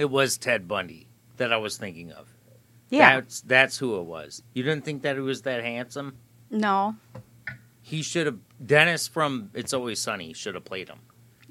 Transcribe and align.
It 0.00 0.10
was 0.10 0.38
Ted 0.38 0.66
Bundy 0.68 1.08
that 1.36 1.52
I 1.52 1.56
was 1.56 1.76
thinking 1.76 2.12
of. 2.12 2.28
Yeah. 2.90 3.16
That's 3.16 3.40
that's 3.42 3.78
who 3.78 3.98
it 4.00 4.04
was. 4.04 4.42
You 4.54 4.62
didn't 4.62 4.84
think 4.84 5.02
that 5.02 5.16
he 5.16 5.22
was 5.22 5.42
that 5.42 5.62
handsome? 5.62 6.16
no. 6.50 6.96
He 7.80 8.02
should 8.02 8.26
have 8.26 8.36
Dennis 8.64 9.08
from 9.08 9.50
It's 9.54 9.72
Always 9.72 9.98
Sunny 9.98 10.34
should 10.34 10.54
have 10.54 10.64
played 10.66 10.88
him. 10.90 10.98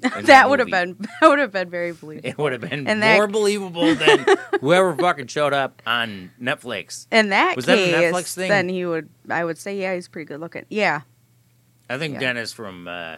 that 0.00 0.48
would 0.48 0.60
have 0.60 0.68
been 0.70 0.96
that 1.20 1.28
would 1.28 1.40
have 1.40 1.50
been 1.50 1.68
very 1.68 1.90
believable. 1.90 2.28
It 2.28 2.38
would 2.38 2.52
have 2.52 2.60
been 2.60 2.86
And 2.86 3.02
that- 3.02 3.16
more 3.16 3.26
believable 3.26 3.92
than 3.96 4.24
whoever 4.60 4.94
fucking 4.94 5.26
showed 5.26 5.52
up 5.52 5.82
on 5.84 6.30
Netflix. 6.40 7.08
In 7.10 7.30
that 7.30 7.56
Was 7.56 7.66
that 7.66 7.76
a 7.78 7.92
Netflix 8.12 8.34
thing? 8.34 8.48
then 8.48 8.68
he 8.68 8.86
would. 8.86 9.08
I 9.28 9.44
would 9.44 9.58
say, 9.58 9.80
yeah, 9.80 9.94
he's 9.96 10.06
pretty 10.06 10.26
good 10.26 10.38
looking. 10.38 10.64
Yeah, 10.68 11.00
I 11.90 11.98
think 11.98 12.14
Yeah. 12.14 12.20
Dennis 12.20 12.52
from 12.52 12.86
uh, 12.86 13.16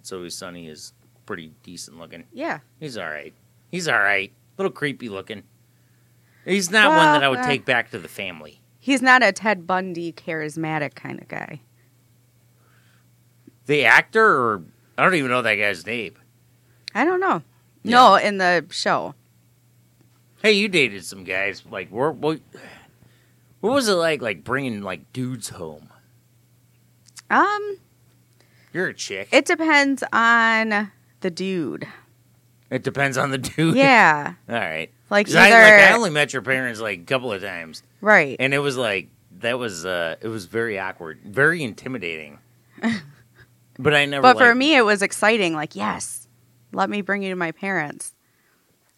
It's 0.00 0.12
Always 0.12 0.34
Sunny 0.36 0.68
is 0.68 0.92
pretty 1.24 1.52
decent 1.62 1.98
looking. 1.98 2.24
yeah. 2.32 2.58
He's 2.78 2.98
all 2.98 3.08
right. 3.08 3.32
He's 3.70 3.88
all 3.88 3.98
right. 3.98 4.32
Little 4.60 4.70
creepy 4.70 5.08
looking. 5.08 5.42
He's 6.44 6.70
not 6.70 6.88
one 6.88 6.98
that 6.98 7.24
I 7.24 7.28
would 7.28 7.38
uh, 7.38 7.46
take 7.46 7.64
back 7.64 7.90
to 7.92 7.98
the 7.98 8.08
family. 8.08 8.60
He's 8.78 9.00
not 9.00 9.22
a 9.22 9.32
Ted 9.32 9.66
Bundy 9.66 10.12
charismatic 10.12 10.94
kind 10.94 11.20
of 11.20 11.28
guy. 11.28 11.60
The 13.66 13.84
actor, 13.84 14.24
or 14.24 14.62
I 14.98 15.04
don't 15.04 15.14
even 15.14 15.30
know 15.30 15.42
that 15.42 15.54
guy's 15.54 15.86
name. 15.86 16.14
I 16.94 17.04
don't 17.04 17.20
know. 17.20 17.42
Yeah. 17.82 17.90
No, 17.92 18.14
in 18.16 18.38
the 18.38 18.66
show. 18.70 19.14
Hey, 20.42 20.52
you 20.52 20.68
dated 20.68 21.04
some 21.04 21.24
guys. 21.24 21.62
Like, 21.70 21.90
what, 21.90 22.16
what, 22.16 22.40
what 23.60 23.72
was 23.72 23.88
it 23.88 23.94
like? 23.94 24.20
Like 24.20 24.44
bringing 24.44 24.82
like 24.82 25.12
dudes 25.12 25.50
home. 25.50 25.88
Um, 27.30 27.78
You're 28.72 28.88
a 28.88 28.94
chick. 28.94 29.28
it 29.30 29.44
depends 29.46 30.02
on 30.12 30.90
the 31.20 31.30
dude. 31.30 31.86
It 32.70 32.82
depends 32.84 33.18
on 33.18 33.30
the 33.30 33.38
dude. 33.38 33.76
Yeah, 33.76 34.34
All 34.48 34.54
right. 34.54 34.90
like 35.10 35.28
either 35.28 35.38
I, 35.38 35.50
like, 35.50 35.90
I 35.90 35.92
only 35.94 36.10
met 36.10 36.32
your 36.32 36.42
parents 36.42 36.80
like 36.80 37.00
a 37.00 37.04
couple 37.04 37.32
of 37.32 37.42
times, 37.42 37.82
right. 38.00 38.36
and 38.38 38.54
it 38.54 38.60
was 38.60 38.76
like 38.76 39.08
that 39.40 39.58
was 39.58 39.84
uh 39.84 40.16
it 40.20 40.28
was 40.28 40.46
very 40.46 40.78
awkward, 40.78 41.20
very 41.24 41.62
intimidating. 41.62 42.38
but 43.78 43.94
I 43.94 44.06
never. 44.06 44.22
But 44.22 44.38
for 44.38 44.54
me, 44.54 44.76
it 44.76 44.82
was 44.82 45.02
exciting. 45.02 45.54
Like, 45.54 45.74
yes, 45.74 46.28
let 46.72 46.88
me 46.88 47.02
bring 47.02 47.22
you 47.22 47.30
to 47.30 47.36
my 47.36 47.52
parents. 47.52 48.14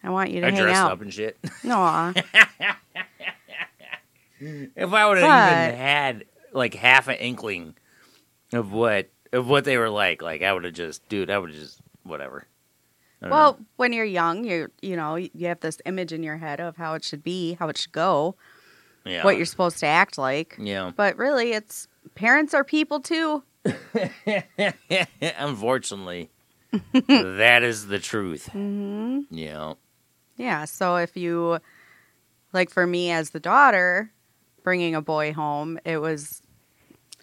I 0.04 0.10
want 0.10 0.30
you 0.30 0.40
to 0.40 0.48
I 0.48 0.50
hang 0.50 0.60
dressed 0.62 0.76
out. 0.80 0.92
up 0.92 1.00
and 1.00 1.12
shit. 1.14 1.38
Aw. 1.64 2.12
if 4.40 4.92
I 4.92 5.08
would 5.08 5.18
have 5.18 5.68
even 5.68 5.78
had 5.78 6.24
like 6.52 6.74
half 6.74 7.08
an 7.08 7.16
inkling 7.16 7.74
of 8.52 8.72
what 8.72 9.08
of 9.32 9.48
what 9.48 9.64
they 9.64 9.78
were 9.78 9.90
like, 9.90 10.20
like 10.22 10.42
I 10.42 10.52
would 10.52 10.64
have 10.64 10.74
just, 10.74 11.08
dude, 11.08 11.30
I 11.30 11.38
would 11.38 11.50
have 11.50 11.58
just 11.58 11.80
whatever. 12.02 12.46
Well, 13.30 13.52
know. 13.52 13.66
when 13.76 13.92
you're 13.92 14.04
young, 14.04 14.44
you 14.44 14.70
you 14.80 14.96
know 14.96 15.16
you 15.16 15.46
have 15.46 15.60
this 15.60 15.78
image 15.86 16.12
in 16.12 16.22
your 16.22 16.36
head 16.36 16.60
of 16.60 16.76
how 16.76 16.94
it 16.94 17.04
should 17.04 17.22
be, 17.22 17.54
how 17.54 17.68
it 17.68 17.78
should 17.78 17.92
go, 17.92 18.36
yeah, 19.04 19.24
what 19.24 19.36
you're 19.36 19.46
supposed 19.46 19.78
to 19.78 19.86
act 19.86 20.18
like. 20.18 20.56
yeah. 20.58 20.92
But 20.94 21.16
really, 21.16 21.52
it's 21.52 21.88
parents 22.14 22.54
are 22.54 22.64
people 22.64 23.00
too. 23.00 23.42
Unfortunately, 25.20 26.30
that 26.92 27.62
is 27.62 27.86
the 27.86 27.98
truth. 27.98 28.46
hmm 28.52 29.20
Yeah, 29.30 29.74
Yeah. 30.36 30.64
So 30.64 30.96
if 30.96 31.16
you, 31.16 31.58
like 32.52 32.70
for 32.70 32.86
me 32.86 33.10
as 33.10 33.30
the 33.30 33.40
daughter, 33.40 34.10
bringing 34.62 34.94
a 34.94 35.02
boy 35.02 35.32
home, 35.32 35.78
it 35.84 35.98
was 35.98 36.42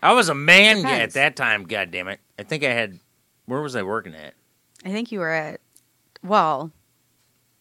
I 0.01 0.13
was 0.13 0.29
a 0.29 0.35
man 0.35 0.85
at 0.85 1.13
that 1.13 1.35
time. 1.35 1.63
God 1.63 1.91
damn 1.91 2.07
it! 2.07 2.19
I 2.37 2.43
think 2.43 2.63
I 2.63 2.69
had. 2.69 2.99
Where 3.45 3.61
was 3.61 3.75
I 3.75 3.83
working 3.83 4.13
at? 4.13 4.33
I 4.85 4.89
think 4.89 5.11
you 5.11 5.19
were 5.19 5.31
at, 5.31 5.59
well, 6.23 6.71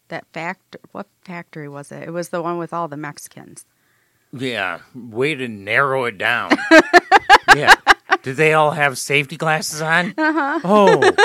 that 0.09 0.25
fact. 0.33 0.75
What 0.91 1.07
factory 1.23 1.69
was 1.69 1.91
it? 1.91 2.03
It 2.03 2.11
was 2.11 2.29
the 2.29 2.41
one 2.41 2.57
with 2.57 2.73
all 2.73 2.87
the 2.87 2.97
Mexicans. 2.97 3.65
Yeah, 4.31 4.79
way 4.93 5.33
to 5.35 5.47
narrow 5.47 6.05
it 6.05 6.17
down. 6.17 6.51
yeah. 7.55 7.75
Did 8.21 8.35
they 8.35 8.53
all 8.53 8.71
have 8.71 8.97
safety 8.97 9.37
glasses 9.37 9.81
on? 9.81 10.13
Uh-huh. 10.17 10.59
Oh, 10.63 11.15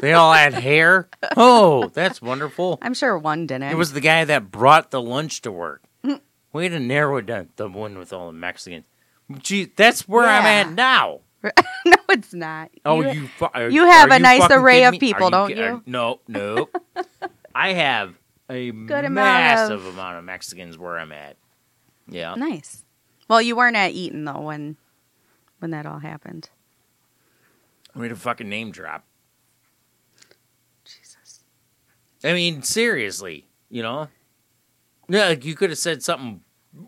they 0.00 0.12
all 0.12 0.32
had 0.32 0.54
hair. 0.54 1.08
Oh, 1.36 1.88
that's 1.88 2.22
wonderful. 2.22 2.78
I'm 2.82 2.94
sure 2.94 3.18
one 3.18 3.46
didn't. 3.46 3.70
It 3.70 3.76
was 3.76 3.92
the 3.92 4.00
guy 4.00 4.24
that 4.24 4.50
brought 4.50 4.90
the 4.90 5.00
lunch 5.00 5.42
to 5.42 5.52
work. 5.52 5.82
Way 6.52 6.68
to 6.68 6.80
narrow 6.80 7.18
it 7.18 7.26
down. 7.26 7.50
The 7.56 7.68
one 7.68 7.98
with 7.98 8.12
all 8.12 8.28
the 8.28 8.32
Mexicans. 8.32 8.84
Gee, 9.40 9.66
that's 9.66 10.08
where 10.08 10.26
I'm 10.26 10.44
at 10.44 10.72
now. 10.72 11.20
no, 11.44 11.96
it's 12.18 12.32
not. 12.34 12.70
Oh, 12.84 13.00
You- 13.02 13.22
you! 13.22 13.28
are- 13.54 13.68
you 13.70 13.84
have 13.84 14.10
a 14.10 14.18
nice 14.18 14.46
array 14.50 14.84
of 14.84 14.94
people, 14.98 15.30
don't 15.30 15.56
you? 15.56 15.62
are- 15.64 15.82
no, 15.86 16.20
no. 16.28 16.68
I 17.54 17.72
have 17.72 18.14
a 18.50 18.70
Good 18.70 19.04
amount 19.04 19.14
massive 19.14 19.84
of- 19.84 19.94
amount 19.94 20.16
of 20.18 20.24
Mexicans 20.24 20.78
where 20.78 20.98
I'm 20.98 21.12
at. 21.12 21.36
Yeah. 22.08 22.34
nice. 22.36 22.84
Well, 23.28 23.42
you 23.42 23.56
weren't 23.56 23.76
at 23.76 23.92
Eaton 23.92 24.24
though 24.24 24.40
when 24.40 24.76
when 25.58 25.70
that 25.72 25.84
all 25.84 25.98
happened. 25.98 26.48
Way 27.94 28.08
a 28.08 28.14
fucking 28.16 28.48
name 28.48 28.70
drop. 28.70 29.04
Jesus. 30.84 31.40
I 32.24 32.32
mean, 32.32 32.62
seriously, 32.62 33.46
you 33.70 33.82
know? 33.82 34.08
Yeah, 35.08 35.28
like 35.28 35.44
you 35.44 35.54
could 35.54 35.70
have 35.70 35.78
said 35.78 36.02
something 36.02 36.42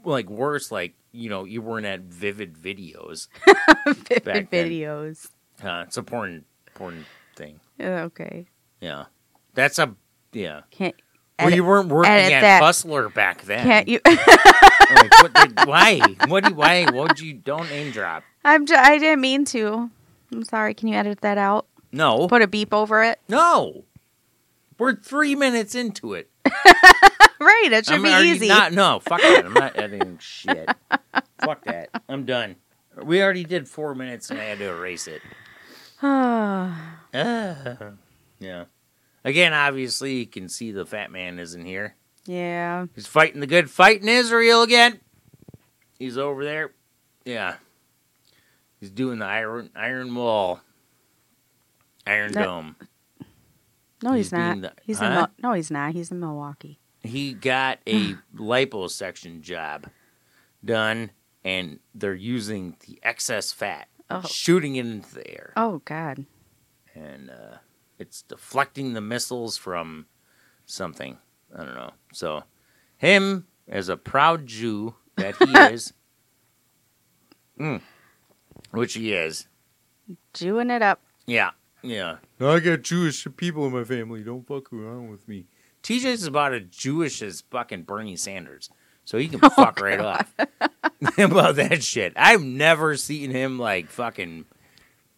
like 0.05 0.31
worse, 0.31 0.71
like, 0.71 0.95
you 1.13 1.29
know, 1.31 1.45
you 1.45 1.63
weren't 1.63 1.87
at 1.87 2.01
Vivid 2.01 2.55
Videos. 2.55 3.29
Vivid 3.87 4.51
videos. 4.51 5.29
Uh, 5.63 5.85
it's 5.87 5.97
a 5.97 6.03
porn, 6.03 6.45
porn 6.75 7.05
thing. 7.37 7.61
Okay. 7.81 8.47
Yeah. 8.81 9.07
That's 9.55 9.79
a, 9.79 9.95
yeah. 10.33 10.63
Can't 10.71 10.95
Well, 11.39 11.49
edit- 11.49 11.57
you 11.57 11.65
weren't 11.65 11.89
working 11.89 12.11
at 12.13 12.41
that. 12.41 12.61
Bustler 12.61 13.09
back 13.09 13.43
then. 13.43 13.65
can't 13.65 13.89
you? 13.89 14.01
Like, 14.07 15.23
what 15.23 15.35
did, 15.35 15.59
why? 15.67 16.01
What 16.29 16.45
do 16.45 16.55
why? 16.55 16.85
What 16.85 17.09
would 17.09 17.21
you, 17.21 17.35
don't 17.35 17.69
name 17.71 17.91
drop? 17.93 18.23
I'm. 18.45 18.67
J- 18.67 18.75
I 18.77 18.99
didn't 18.99 19.21
mean 19.21 19.45
to. 19.47 19.91
I'm 20.33 20.45
sorry. 20.45 20.75
Can 20.75 20.89
you 20.89 20.95
edit 20.95 21.21
that 21.23 21.39
out? 21.39 21.67
No. 21.93 22.27
Put 22.29 22.43
a 22.43 22.47
beep 22.47 22.73
over 22.73 23.03
it. 23.03 23.21
no. 23.29 23.85
We're 24.79 24.95
three 24.97 25.35
minutes 25.35 25.75
into 25.75 26.15
it. 26.15 26.31
Right. 27.43 27.69
It 27.73 27.87
should 27.87 27.95
I'm 27.95 28.03
be 28.03 28.11
easy. 28.31 28.49
Not, 28.49 28.73
no, 28.75 29.01
fuck 29.01 29.19
that. 29.23 29.47
I'm 29.47 29.55
not 29.55 29.75
editing 29.79 30.19
shit. 30.21 30.69
Fuck 31.45 31.65
that. 31.65 31.89
I'm 32.09 32.25
done. 32.25 32.57
We 33.03 33.23
already 33.23 33.45
did 33.45 33.69
four 33.69 33.95
minutes 33.95 34.31
and 34.31 34.41
I 34.41 34.45
had 34.45 34.59
to 34.59 34.69
erase 34.71 35.07
it. 35.09 35.23
Ah, 36.03 36.97
yeah. 38.39 38.65
Again, 39.25 39.53
obviously, 39.53 40.15
you 40.21 40.27
can 40.27 40.49
see 40.49 40.71
the 40.73 40.87
fat 40.87 41.11
man 41.11 41.39
isn't 41.39 41.65
here. 41.65 41.95
yeah. 42.25 42.87
He's 42.95 43.07
fighting 43.07 43.41
the 43.41 43.47
good 43.47 43.69
fight 43.71 44.01
in 44.01 44.09
Israel 44.09 44.63
again. 44.63 45.01
He's 45.99 46.17
over 46.17 46.43
there. 46.45 46.73
Yeah. 47.25 47.57
He's 48.79 48.91
doing 48.91 49.19
the 49.19 49.27
iron 49.27 49.71
iron 49.77 50.15
wall. 50.15 50.61
Iron 52.07 52.33
That- 52.33 52.45
Dome. 52.45 52.77
No, 54.03 54.13
he's, 54.15 54.27
He's 54.27 54.33
not. 54.33 54.53
being 54.53 54.61
the- 54.63 54.73
he's 54.85 55.01
in. 55.01 55.07
Huh? 55.13 55.15
Mil- 55.43 55.51
no, 55.51 55.53
he's 55.55 55.71
not. 55.71 55.93
He's 55.93 56.11
in 56.11 56.21
Milwaukee. 56.21 56.79
he 57.03 57.35
got 57.35 57.79
a 57.87 58.15
liposuction 58.35 59.43
job 59.43 59.91
done 60.65 61.11
and 61.45 61.79
they're 61.95 62.15
using 62.15 62.77
the 62.87 62.99
excess 63.03 63.53
fat 63.53 63.89
Oh. 64.13 64.23
shooting 64.29 64.75
it 64.77 64.87
into 64.87 65.15
the 65.15 65.31
air. 65.31 65.53
Oh 65.57 65.83
God. 65.85 66.27
and 66.95 67.31
uh, 67.31 67.59
it's 67.99 68.23
deflecting 68.23 68.93
the 68.95 69.01
missiles 69.01 69.57
from 69.57 70.07
something. 70.67 71.19
I 71.57 71.65
don't 71.65 71.75
know. 71.75 71.93
So 72.13 72.43
him 72.97 73.47
as 73.69 73.89
a 73.89 73.97
proud 73.97 74.47
jew 74.47 74.95
that 75.17 75.37
he 75.37 75.53
is 75.73 75.93
mm, 77.59 77.81
which 78.73 78.95
he 78.95 79.13
is. 79.13 79.47
Jewing 80.35 80.71
it 80.71 80.83
up. 80.83 81.01
yeah 81.27 81.51
yeah. 81.83 82.17
I 82.41 82.59
got 82.61 82.83
jewish 82.83 83.27
people 83.37 83.67
in 83.67 83.73
my 83.73 83.85
family. 83.85 84.23
Don't 84.23 84.47
fuck 84.47 84.73
around 84.73 85.11
with 85.11 85.27
me. 85.29 85.47
Tj's 85.83 86.27
about 86.27 86.53
as 86.53 86.65
jewish 86.71 87.23
as 87.23 87.43
fucking 87.51 87.85
bernie 87.85 88.17
sanders 88.17 88.71
so 89.11 89.19
he 89.19 89.27
can 89.27 89.41
fuck 89.51 89.81
right 89.81 89.99
off 89.99 90.33
about 91.19 91.57
that 91.57 91.83
shit 91.83 92.13
i've 92.15 92.43
never 92.43 92.97
seen 92.97 93.31
him 93.33 93.59
like 93.59 93.91
fucking 93.91 94.45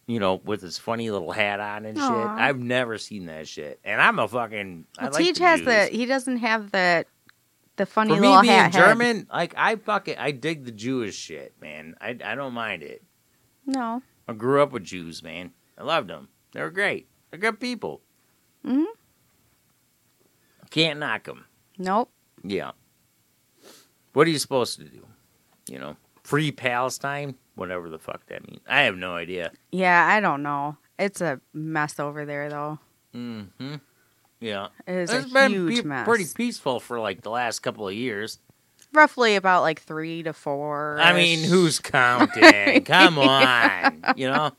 you 0.07 0.19
know 0.19 0.41
with 0.43 0.61
his 0.61 0.79
funny 0.79 1.11
little 1.11 1.31
hat 1.31 1.59
on 1.59 1.85
and 1.85 1.95
shit 1.97 2.03
Aw. 2.05 2.35
i've 2.39 2.57
never 2.59 2.97
seen 2.97 3.27
that 3.27 3.47
shit 3.47 3.79
and 3.83 4.01
i'm 4.01 4.17
a 4.17 4.27
fucking 4.27 4.85
I 4.97 5.03
Well, 5.03 5.11
like 5.13 5.25
Teej 5.25 5.37
has 5.37 5.61
the. 5.61 5.85
He 5.85 6.05
doesn't 6.07 6.37
have 6.37 6.71
the. 6.71 7.05
The 7.75 7.85
funny 7.85 8.13
for 8.15 8.21
me 8.21 8.27
little 8.27 8.41
being 8.43 8.53
hat 8.53 8.73
head. 8.73 8.81
german 8.87 9.27
like 9.31 9.53
i 9.57 9.75
fucking 9.75 10.15
i 10.17 10.31
dig 10.31 10.63
the 10.65 10.71
jewish 10.71 11.15
shit 11.15 11.53
man 11.61 11.95
i, 12.01 12.09
I 12.23 12.35
don't 12.35 12.53
mind 12.53 12.81
it 12.83 13.01
No. 13.65 14.01
I 14.27 14.33
grew 14.33 14.61
up 14.63 14.71
with 14.71 14.83
Jews, 14.85 15.21
man. 15.21 15.51
I 15.77 15.83
loved 15.83 16.07
them. 16.09 16.29
They 16.53 16.61
were 16.61 16.69
great. 16.71 17.07
They're 17.29 17.39
good 17.39 17.59
people. 17.59 17.99
Mhm. 18.65 18.85
Can't 20.69 20.99
knock 20.99 21.25
them. 21.25 21.45
Nope. 21.77 22.09
Yeah. 22.43 22.71
What 24.13 24.27
are 24.27 24.29
you 24.29 24.39
supposed 24.39 24.77
to 24.79 24.85
do? 24.85 25.05
You 25.69 25.79
know, 25.79 25.95
free 26.23 26.51
Palestine, 26.51 27.35
whatever 27.55 27.89
the 27.89 27.99
fuck 27.99 28.25
that 28.27 28.47
means. 28.47 28.61
I 28.67 28.81
have 28.81 28.95
no 28.95 29.15
idea. 29.15 29.51
Yeah, 29.71 30.05
I 30.05 30.19
don't 30.19 30.43
know. 30.43 30.77
It's 30.99 31.21
a 31.21 31.39
mess 31.53 31.99
over 31.99 32.25
there, 32.25 32.49
though. 32.49 32.79
Mm-hmm. 33.15 33.75
Yeah. 34.39 34.67
It 34.87 34.95
is 34.95 35.11
It's 35.13 35.29
a 35.31 35.33
been 35.33 35.51
huge 35.51 35.77
pe- 35.77 35.87
mess. 35.87 36.05
pretty 36.05 36.25
peaceful 36.35 36.79
for 36.79 36.99
like 36.99 37.21
the 37.21 37.29
last 37.29 37.59
couple 37.59 37.87
of 37.87 37.93
years. 37.93 38.39
Roughly 38.91 39.35
about 39.35 39.61
like 39.63 39.81
three 39.81 40.21
to 40.23 40.33
four. 40.33 40.97
I 41.01 41.13
mean, 41.13 41.43
who's 41.43 41.79
counting? 41.79 42.83
Come 42.85 43.17
on. 43.17 44.03
You 44.15 44.29
know? 44.29 44.51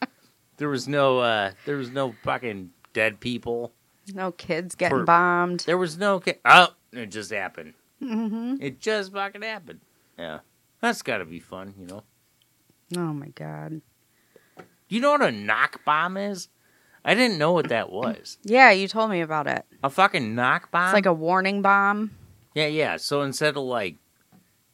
There 0.56 0.68
was 0.68 0.88
no 0.88 1.18
uh 1.20 1.52
there 1.66 1.76
was 1.76 1.90
no 1.90 2.14
fucking 2.24 2.70
dead 2.92 3.20
people. 3.20 3.72
no 4.12 4.32
kids 4.32 4.74
getting 4.74 4.98
For- 4.98 5.04
bombed? 5.04 5.60
There 5.60 5.78
was 5.78 5.98
no 5.98 6.20
ca- 6.20 6.38
Oh, 6.44 6.68
it 6.92 7.06
just 7.06 7.30
happened. 7.30 7.74
Hmm 8.00 8.56
It 8.60 8.80
just 8.80 9.12
fucking 9.12 9.42
happened. 9.42 9.80
Yeah. 10.18 10.40
That's 10.80 11.02
got 11.02 11.18
to 11.18 11.24
be 11.24 11.40
fun, 11.40 11.74
you 11.78 11.86
know. 11.86 12.02
Oh 12.96 13.12
my 13.12 13.28
god. 13.28 13.80
Do 14.56 14.94
you 14.94 15.00
know 15.00 15.12
what 15.12 15.22
a 15.22 15.32
knock 15.32 15.84
bomb 15.84 16.16
is? 16.16 16.48
I 17.04 17.14
didn't 17.14 17.38
know 17.38 17.52
what 17.52 17.68
that 17.68 17.90
was. 17.90 18.38
Yeah, 18.44 18.70
you 18.70 18.88
told 18.88 19.10
me 19.10 19.20
about 19.20 19.46
it. 19.46 19.64
A 19.82 19.90
fucking 19.90 20.34
knock 20.34 20.70
bomb? 20.70 20.86
It's 20.88 20.94
like 20.94 21.06
a 21.06 21.12
warning 21.12 21.62
bomb. 21.62 22.12
Yeah, 22.54 22.66
yeah. 22.66 22.96
So 22.98 23.22
instead 23.22 23.56
of 23.56 23.62
like, 23.64 23.96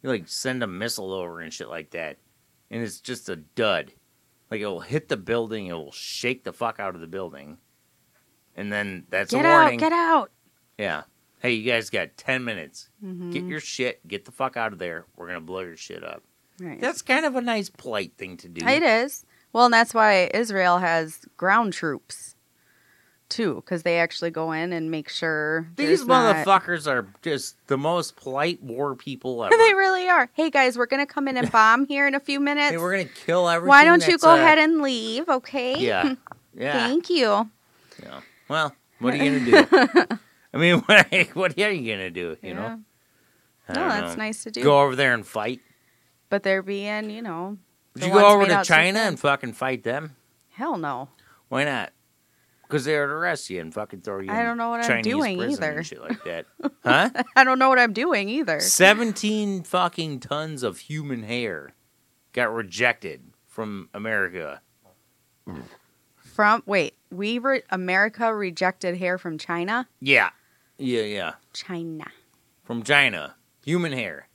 you 0.03 0.09
like 0.11 0.29
send 0.29 0.63
a 0.63 0.67
missile 0.67 1.13
over 1.13 1.41
and 1.41 1.53
shit 1.53 1.69
like 1.69 1.91
that, 1.91 2.19
and 2.71 2.83
it's 2.83 3.01
just 3.01 3.29
a 3.29 3.37
dud. 3.37 3.93
Like 4.51 4.61
it 4.61 4.67
will 4.67 4.81
hit 4.81 5.09
the 5.09 5.17
building, 5.17 5.67
it 5.67 5.73
will 5.75 5.93
shake 5.93 6.45
the 6.45 6.53
fuck 6.53 6.81
out 6.81 6.95
of 6.95 7.01
the 7.01 7.07
building, 7.07 7.59
and 8.57 8.73
then 8.73 9.07
that's 9.11 9.33
get 9.33 9.45
a 9.45 9.49
out! 9.49 9.79
Get 9.79 9.93
out! 9.93 10.31
Yeah. 10.77 11.03
Hey, 11.41 11.53
you 11.55 11.71
guys 11.71 11.91
got 11.91 12.17
ten 12.17 12.45
minutes. 12.45 12.89
Mhm. 13.05 13.33
Get 13.33 13.45
your 13.45 13.61
shit. 13.61 14.07
Get 14.07 14.25
the 14.27 14.33
fuck 14.33 14.57
out 14.57 14.73
of 14.73 14.79
there. 14.79 15.07
We're 15.17 15.27
gonna 15.27 15.41
blow 15.41 15.61
your 15.61 15.77
shit 15.77 16.05
up. 16.05 16.23
Right. 16.61 16.81
That's 16.81 17.03
kind 17.03 17.25
of 17.25 17.35
a 17.37 17.41
nice 17.41 17.71
polite 17.71 18.13
thing 18.19 18.37
to 18.39 18.49
do. 18.49 18.67
It 18.67 18.83
is. 18.83 19.25
Well, 19.53 19.65
and 19.65 19.75
that's 19.75 19.95
why 19.95 20.31
Israel 20.35 20.79
has 20.79 21.21
ground 21.37 21.73
troops 21.73 22.37
too, 23.31 23.55
because 23.65 23.85
they 23.85 23.99
actually 24.01 24.31
go 24.31 24.51
in 24.53 24.73
and 24.73 24.91
make 24.91 25.09
sure 25.09 25.69
These 25.77 25.87
there's 25.87 26.07
not- 26.07 26.35
motherfuckers 26.45 26.87
are 26.87 27.07
just 27.23 27.57
the 27.69 27.79
most 27.79 28.17
polite 28.17 28.61
war 28.63 28.95
people 28.97 29.43
ever. 29.45 29.57
they 29.57 29.73
really 29.75 30.09
are. 30.09 30.29
Hey 30.35 30.51
guys, 30.51 30.77
we're 30.77 30.87
gonna 30.87 31.07
come 31.07 31.27
in 31.29 31.37
and 31.37 31.51
bomb 31.53 31.87
here 31.87 32.07
in 32.07 32.15
a 32.15 32.21
few 32.21 32.39
minutes. 32.41 32.73
Hey, 32.73 32.77
we're 32.79 32.91
gonna 32.93 33.09
kill 33.25 33.49
everything. 33.49 33.69
Why 33.69 33.85
don't 33.85 34.07
you 34.07 34.19
go 34.19 34.31
uh, 34.33 34.37
ahead 34.37 34.59
and 34.59 34.83
leave? 34.83 35.29
Okay. 35.29 35.79
Yeah. 35.79 36.15
Yeah. 36.53 36.89
Thank 36.89 37.09
you. 37.09 37.49
Yeah. 38.03 38.21
Well, 38.49 38.75
what 38.99 39.15
are 39.15 39.17
you 39.19 39.39
gonna 39.39 39.67
do? 40.09 40.19
I 40.53 40.59
mean, 40.59 40.79
what, 40.87 41.07
what 41.35 41.59
are 41.59 41.71
you 41.71 41.93
gonna 41.93 42.11
do? 42.11 42.37
You 42.43 42.51
Yeah. 42.51 42.55
know. 42.55 42.81
I 43.69 43.73
No, 43.75 43.89
that's 43.89 44.17
know. 44.17 44.25
nice 44.25 44.43
to 44.45 44.51
do. 44.51 44.63
Go 44.65 44.81
over 44.83 44.97
there 44.97 45.15
and 45.15 45.27
fight. 45.27 45.61
But 46.29 46.43
they're 46.43 46.63
being, 46.63 47.11
you 47.11 47.23
know, 47.23 47.59
Would 47.95 48.05
you 48.05 48.11
go 48.13 48.27
over 48.27 48.47
to 48.47 48.63
China 48.65 49.01
and 49.01 49.19
fucking 49.19 49.53
fight 49.55 49.83
them? 49.85 50.17
hell 50.51 50.77
no. 50.77 51.09
Why 51.49 51.65
not? 51.65 51.93
Because 52.63 52.85
they 52.85 52.93
would 52.99 53.09
arrest 53.09 53.49
you 53.51 53.61
and 53.61 53.73
fucking 53.75 54.03
throw 54.03 54.21
you. 54.21 54.31
I 54.31 54.43
don't 54.45 54.57
know 54.59 54.71
what 54.71 54.89
I'm 54.89 55.03
doing 55.03 55.41
either. 55.41 55.83
Shit 55.83 56.01
like 56.01 56.23
that, 56.25 56.47
huh? 56.85 57.11
I 57.37 57.43
don't 57.45 57.59
know 57.59 57.69
what 57.69 57.79
I'm 57.81 57.93
doing 57.93 58.29
either. 58.29 58.61
Seventeen 58.61 59.63
fucking 59.65 60.21
tons 60.21 60.63
of 60.63 60.79
human 60.79 61.25
hair 61.25 61.75
got 62.33 62.53
rejected 62.55 63.23
from 63.49 63.89
America. 63.93 64.61
From 66.17 66.63
wait, 66.67 66.95
we 67.11 67.39
re- 67.39 67.63
America 67.71 68.33
rejected 68.35 68.97
hair 68.99 69.19
from 69.19 69.37
China. 69.39 69.89
Yeah, 70.01 70.31
yeah, 70.81 71.03
yeah. 71.03 71.33
China. 71.53 72.07
From 72.65 72.83
China, 72.83 73.35
human 73.65 73.93
hair. 73.93 74.29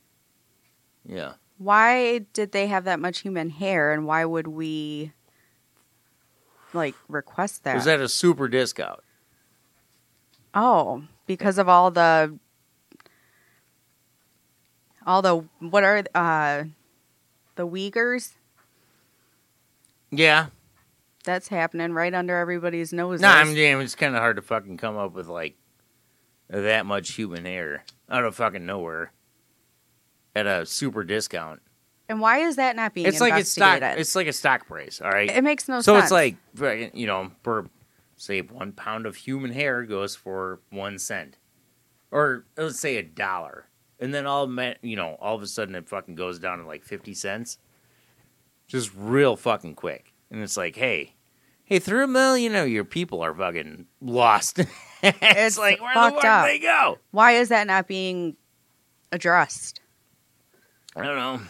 Yeah. 1.04 1.34
Why 1.58 2.18
did 2.32 2.52
they 2.52 2.66
have 2.66 2.84
that 2.84 3.00
much 3.00 3.20
human 3.20 3.50
hair, 3.50 3.92
and 3.92 4.06
why 4.06 4.24
would 4.24 4.46
we 4.46 5.12
like 6.72 6.94
request 7.08 7.64
that? 7.64 7.74
Was 7.76 7.86
that 7.86 8.00
a 8.00 8.08
super 8.08 8.48
discount? 8.48 9.00
oh, 10.56 11.02
because 11.26 11.58
of 11.58 11.68
all 11.68 11.90
the 11.90 12.36
all 15.06 15.22
the 15.22 15.44
what 15.60 15.84
are 15.84 16.02
uh 16.14 16.64
the 17.54 17.66
Uyghurs? 17.66 18.32
Yeah. 20.10 20.46
That's 21.24 21.48
happening 21.48 21.92
right 21.92 22.14
under 22.14 22.36
everybody's 22.36 22.92
noses. 22.92 23.20
No, 23.20 23.28
I'm 23.28 23.54
damn. 23.54 23.80
It's 23.80 23.96
kind 23.96 24.14
of 24.14 24.20
hard 24.20 24.36
to 24.36 24.42
fucking 24.42 24.76
come 24.76 24.96
up 24.96 25.12
with 25.12 25.26
like 25.26 25.56
that 26.48 26.86
much 26.86 27.12
human 27.12 27.44
hair 27.44 27.84
out 28.10 28.24
of 28.24 28.34
fucking 28.36 28.64
nowhere 28.66 29.12
at 30.34 30.46
a 30.46 30.66
super 30.66 31.02
discount. 31.02 31.60
and 32.08 32.20
why 32.20 32.38
is 32.38 32.56
that 32.56 32.76
not 32.76 32.94
being 32.94 33.06
It's 33.06 33.20
like 33.20 33.34
it's 33.34 33.50
stock. 33.50 33.80
It's 33.82 34.14
like 34.14 34.26
a 34.26 34.32
stock 34.32 34.66
price. 34.66 35.00
All 35.00 35.10
right. 35.10 35.30
it 35.30 35.42
makes 35.42 35.68
no 35.68 35.80
so 35.80 35.94
sense. 35.94 36.10
So 36.10 36.16
it's 36.16 36.34
like 36.60 36.94
you 36.94 37.06
know, 37.06 37.30
per 37.42 37.66
say 38.16 38.40
one 38.40 38.72
pound 38.72 39.06
of 39.06 39.16
human 39.16 39.50
hair 39.52 39.82
goes 39.82 40.14
for 40.14 40.60
one 40.70 40.98
cent, 40.98 41.38
or 42.10 42.46
let's 42.56 42.78
say 42.78 42.96
a 42.96 43.02
dollar, 43.02 43.66
and 43.98 44.14
then 44.14 44.26
all 44.26 44.48
you 44.82 44.96
know, 44.96 45.16
all 45.20 45.34
of 45.34 45.42
a 45.42 45.46
sudden 45.46 45.74
it 45.74 45.88
fucking 45.88 46.14
goes 46.14 46.38
down 46.38 46.58
to 46.58 46.66
like 46.66 46.84
fifty 46.84 47.14
cents, 47.14 47.58
just 48.68 48.90
real 48.94 49.36
fucking 49.36 49.74
quick, 49.74 50.12
and 50.30 50.42
it's 50.42 50.56
like, 50.56 50.76
hey. 50.76 51.12
Hey, 51.68 51.80
three 51.80 52.06
million 52.06 52.54
of 52.54 52.68
your 52.68 52.84
people 52.84 53.22
are 53.22 53.34
fucking 53.34 53.86
lost. 54.00 54.60
it's, 55.02 55.18
It's 55.22 55.58
like, 55.58 55.80
where 55.80 55.94
the 55.94 56.00
fucked 56.00 56.16
fuck 56.16 56.24
up. 56.24 56.46
they 56.46 56.58
go? 56.58 56.98
why 57.10 57.32
is 57.32 57.48
that 57.50 57.66
not 57.66 57.86
being 57.86 58.36
addressed? 59.12 59.80
I 60.94 61.02
don't 61.02 61.16
know. 61.16 61.40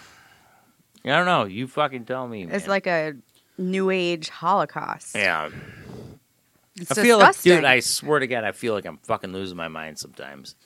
I 1.04 1.16
don't 1.16 1.26
know. 1.26 1.44
You 1.44 1.68
fucking 1.68 2.04
tell 2.04 2.26
me. 2.26 2.44
It's 2.44 2.64
man. 2.64 2.68
like 2.68 2.86
a 2.86 3.14
new 3.58 3.90
age 3.90 4.28
Holocaust. 4.28 5.14
yeah. 5.14 5.50
It's 6.78 6.90
I 6.98 7.02
feel 7.02 7.18
like, 7.18 7.40
dude, 7.40 7.64
I 7.64 7.80
swear 7.80 8.18
to 8.18 8.26
God, 8.26 8.44
I 8.44 8.52
feel 8.52 8.74
like 8.74 8.84
I'm 8.84 8.98
fucking 8.98 9.32
losing 9.32 9.56
my 9.56 9.68
mind 9.68 9.98
sometimes. 9.98 10.56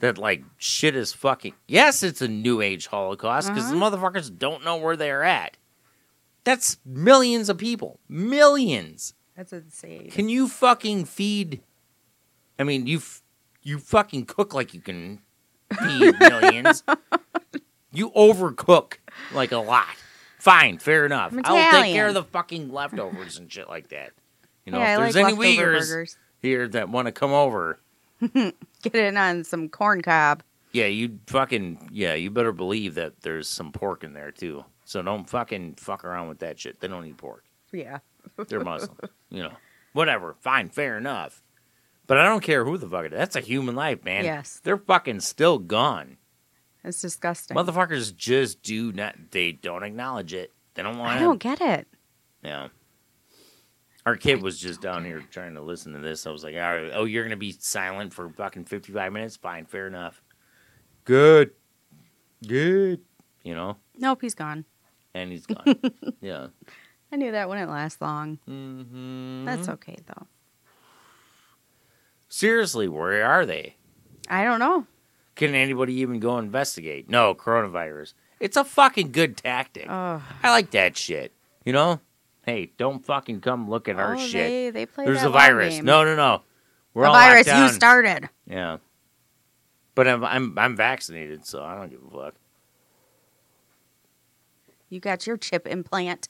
That 0.00 0.16
like 0.16 0.44
shit 0.56 0.94
is 0.94 1.12
fucking. 1.12 1.54
Yes, 1.66 2.04
it's 2.04 2.22
a 2.22 2.28
new 2.28 2.60
age 2.60 2.86
Holocaust 2.86 3.48
because 3.48 3.68
the 3.68 3.76
uh-huh. 3.76 3.90
motherfuckers 3.90 4.36
don't 4.36 4.64
know 4.64 4.76
where 4.76 4.96
they're 4.96 5.24
at. 5.24 5.56
That's 6.44 6.78
millions 6.84 7.48
of 7.48 7.58
people. 7.58 7.98
Millions. 8.08 9.14
That's 9.36 9.52
insane. 9.52 10.10
Can 10.10 10.28
you 10.28 10.46
fucking 10.46 11.06
feed? 11.06 11.62
I 12.58 12.64
mean, 12.64 12.86
you 12.86 12.98
f- 12.98 13.22
you 13.62 13.78
fucking 13.78 14.26
cook 14.26 14.54
like 14.54 14.74
you 14.74 14.80
can 14.80 15.20
feed 15.80 16.18
millions. 16.20 16.82
you 17.92 18.10
overcook 18.10 18.94
like 19.34 19.52
a 19.52 19.58
lot. 19.58 19.86
Fine, 20.38 20.78
fair 20.78 21.04
enough. 21.06 21.32
I'm 21.32 21.40
I'll 21.44 21.56
take 21.56 21.68
Italian. 21.68 21.94
care 21.96 22.08
of 22.08 22.14
the 22.14 22.22
fucking 22.24 22.72
leftovers 22.72 23.38
and 23.38 23.50
shit 23.52 23.68
like 23.68 23.88
that. 23.88 24.12
You 24.64 24.72
know, 24.72 24.78
yeah, 24.78 24.94
if 24.94 24.98
I 24.98 25.02
there's 25.02 25.14
like 25.16 25.24
any 25.24 25.36
leftover 25.36 25.72
Uyghurs 25.72 25.78
burgers. 25.90 26.16
here 26.40 26.68
that 26.68 26.88
want 26.88 27.06
to 27.06 27.12
come 27.12 27.32
over, 27.32 27.80
Get 28.34 28.94
in 28.94 29.16
on 29.16 29.44
some 29.44 29.68
corn 29.68 30.02
cob. 30.02 30.42
yeah, 30.72 30.86
you 30.86 31.18
fucking 31.26 31.90
yeah, 31.92 32.14
you 32.14 32.30
better 32.30 32.52
believe 32.52 32.94
that 32.96 33.20
there's 33.22 33.48
some 33.48 33.72
pork 33.72 34.04
in 34.04 34.12
there 34.12 34.30
too. 34.32 34.64
So 34.84 35.02
don't 35.02 35.28
fucking 35.28 35.74
fuck 35.74 36.04
around 36.04 36.28
with 36.28 36.38
that 36.40 36.58
shit. 36.58 36.80
They 36.80 36.88
don't 36.88 37.04
eat 37.04 37.16
pork. 37.16 37.44
Yeah. 37.72 37.98
They're 38.48 38.64
Muslim. 38.64 38.96
you 39.30 39.42
know, 39.42 39.52
whatever. 39.92 40.34
Fine, 40.40 40.70
fair 40.70 40.96
enough. 40.98 41.42
But 42.08 42.16
I 42.16 42.24
don't 42.24 42.42
care 42.42 42.64
who 42.64 42.78
the 42.78 42.88
fuck 42.88 43.04
it 43.04 43.12
is. 43.12 43.18
That's 43.18 43.36
a 43.36 43.40
human 43.40 43.76
life, 43.76 44.02
man. 44.02 44.24
Yes. 44.24 44.60
They're 44.64 44.78
fucking 44.78 45.20
still 45.20 45.58
gone. 45.58 46.16
It's 46.82 47.02
disgusting. 47.02 47.54
Motherfuckers 47.56 48.16
just 48.16 48.62
do 48.62 48.90
not. 48.92 49.14
They 49.30 49.52
don't 49.52 49.82
acknowledge 49.82 50.32
it. 50.32 50.52
They 50.74 50.82
don't 50.82 50.98
want 50.98 51.16
I 51.16 51.20
don't 51.20 51.38
get 51.38 51.60
it. 51.60 51.86
Yeah. 52.42 52.68
Our 54.06 54.16
kid 54.16 54.40
was 54.40 54.58
just 54.58 54.80
down 54.80 55.04
here 55.04 55.22
trying 55.30 55.54
to 55.54 55.60
listen 55.60 55.92
to 55.92 55.98
this. 55.98 56.26
I 56.26 56.30
was 56.30 56.42
like, 56.42 56.54
all 56.54 56.60
right, 56.60 56.90
oh, 56.94 57.04
you're 57.04 57.24
going 57.24 57.30
to 57.30 57.36
be 57.36 57.52
silent 57.52 58.14
for 58.14 58.30
fucking 58.30 58.64
55 58.64 59.12
minutes? 59.12 59.36
Fine, 59.36 59.66
fair 59.66 59.86
enough. 59.86 60.22
Good. 61.04 61.50
Good. 62.46 63.02
You 63.42 63.54
know? 63.54 63.76
Nope, 63.98 64.22
he's 64.22 64.34
gone. 64.34 64.64
And 65.12 65.30
he's 65.30 65.44
gone. 65.44 65.78
yeah. 66.22 66.46
I 67.12 67.16
knew 67.16 67.32
that 67.32 67.50
wouldn't 67.50 67.70
last 67.70 68.00
long. 68.00 68.38
Mm-hmm. 68.48 69.44
That's 69.44 69.68
okay 69.68 69.96
though. 70.06 70.26
Seriously, 72.28 72.88
where 72.88 73.24
are 73.24 73.46
they? 73.46 73.76
I 74.28 74.44
don't 74.44 74.58
know. 74.58 74.86
Can 75.34 75.54
anybody 75.54 75.94
even 75.94 76.20
go 76.20 76.38
investigate? 76.38 77.08
No, 77.08 77.34
coronavirus. 77.34 78.14
It's 78.40 78.56
a 78.56 78.64
fucking 78.64 79.12
good 79.12 79.36
tactic. 79.36 79.86
Oh, 79.88 80.22
I 80.42 80.50
like 80.50 80.70
that 80.72 80.96
shit. 80.96 81.32
You 81.64 81.72
know? 81.72 82.00
Hey, 82.44 82.72
don't 82.76 83.04
fucking 83.04 83.40
come 83.40 83.68
look 83.68 83.88
at 83.88 83.96
our 83.96 84.14
oh, 84.14 84.18
shit. 84.18 84.32
They, 84.32 84.70
they 84.70 84.86
play 84.86 85.04
There's 85.04 85.22
a 85.22 85.30
virus. 85.30 85.76
game. 85.76 85.84
No, 85.84 86.04
no, 86.04 86.16
no. 86.16 86.42
We're 86.94 87.04
a 87.04 87.08
all 87.08 87.14
virus. 87.14 87.46
You 87.46 87.68
started. 87.68 88.28
Yeah. 88.46 88.78
But 89.94 90.08
I'm 90.08 90.24
I'm 90.24 90.58
I'm 90.58 90.76
vaccinated, 90.76 91.44
so 91.44 91.62
I 91.62 91.74
don't 91.74 91.90
give 91.90 92.00
a 92.06 92.10
fuck. 92.10 92.34
You 94.88 95.00
got 95.00 95.26
your 95.26 95.36
chip 95.36 95.66
implant. 95.66 96.28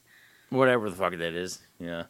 Whatever 0.51 0.91
the 0.91 0.97
fuck 0.97 1.13
that 1.13 1.35
is. 1.35 1.61
Yeah. 1.79 2.05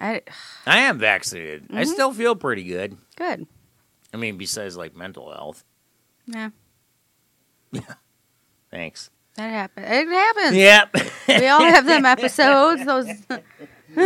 I, 0.00 0.22
I 0.66 0.78
am 0.80 0.98
vaccinated. 0.98 1.66
I 1.70 1.82
Mhm. 1.82 1.86
still 1.86 2.12
feel 2.14 2.34
pretty 2.34 2.64
good. 2.64 2.96
good. 3.16 3.46
I 4.14 4.16
mean, 4.16 4.38
besides 4.38 4.76
like 4.76 4.96
mental 4.96 5.30
health. 5.30 5.62
Yeah, 6.26 6.50
Yeah. 7.70 7.82
Thanks. 8.70 9.10
that 9.36 9.50
happens. 9.50 9.86
It 9.88 10.08
happens. 10.08 10.56
Yep. 10.56 10.96
We 11.40 11.46
all 11.48 11.60
have 11.60 11.84
them 11.86 12.06
episodes. 12.16 12.84
Those. 12.84 13.06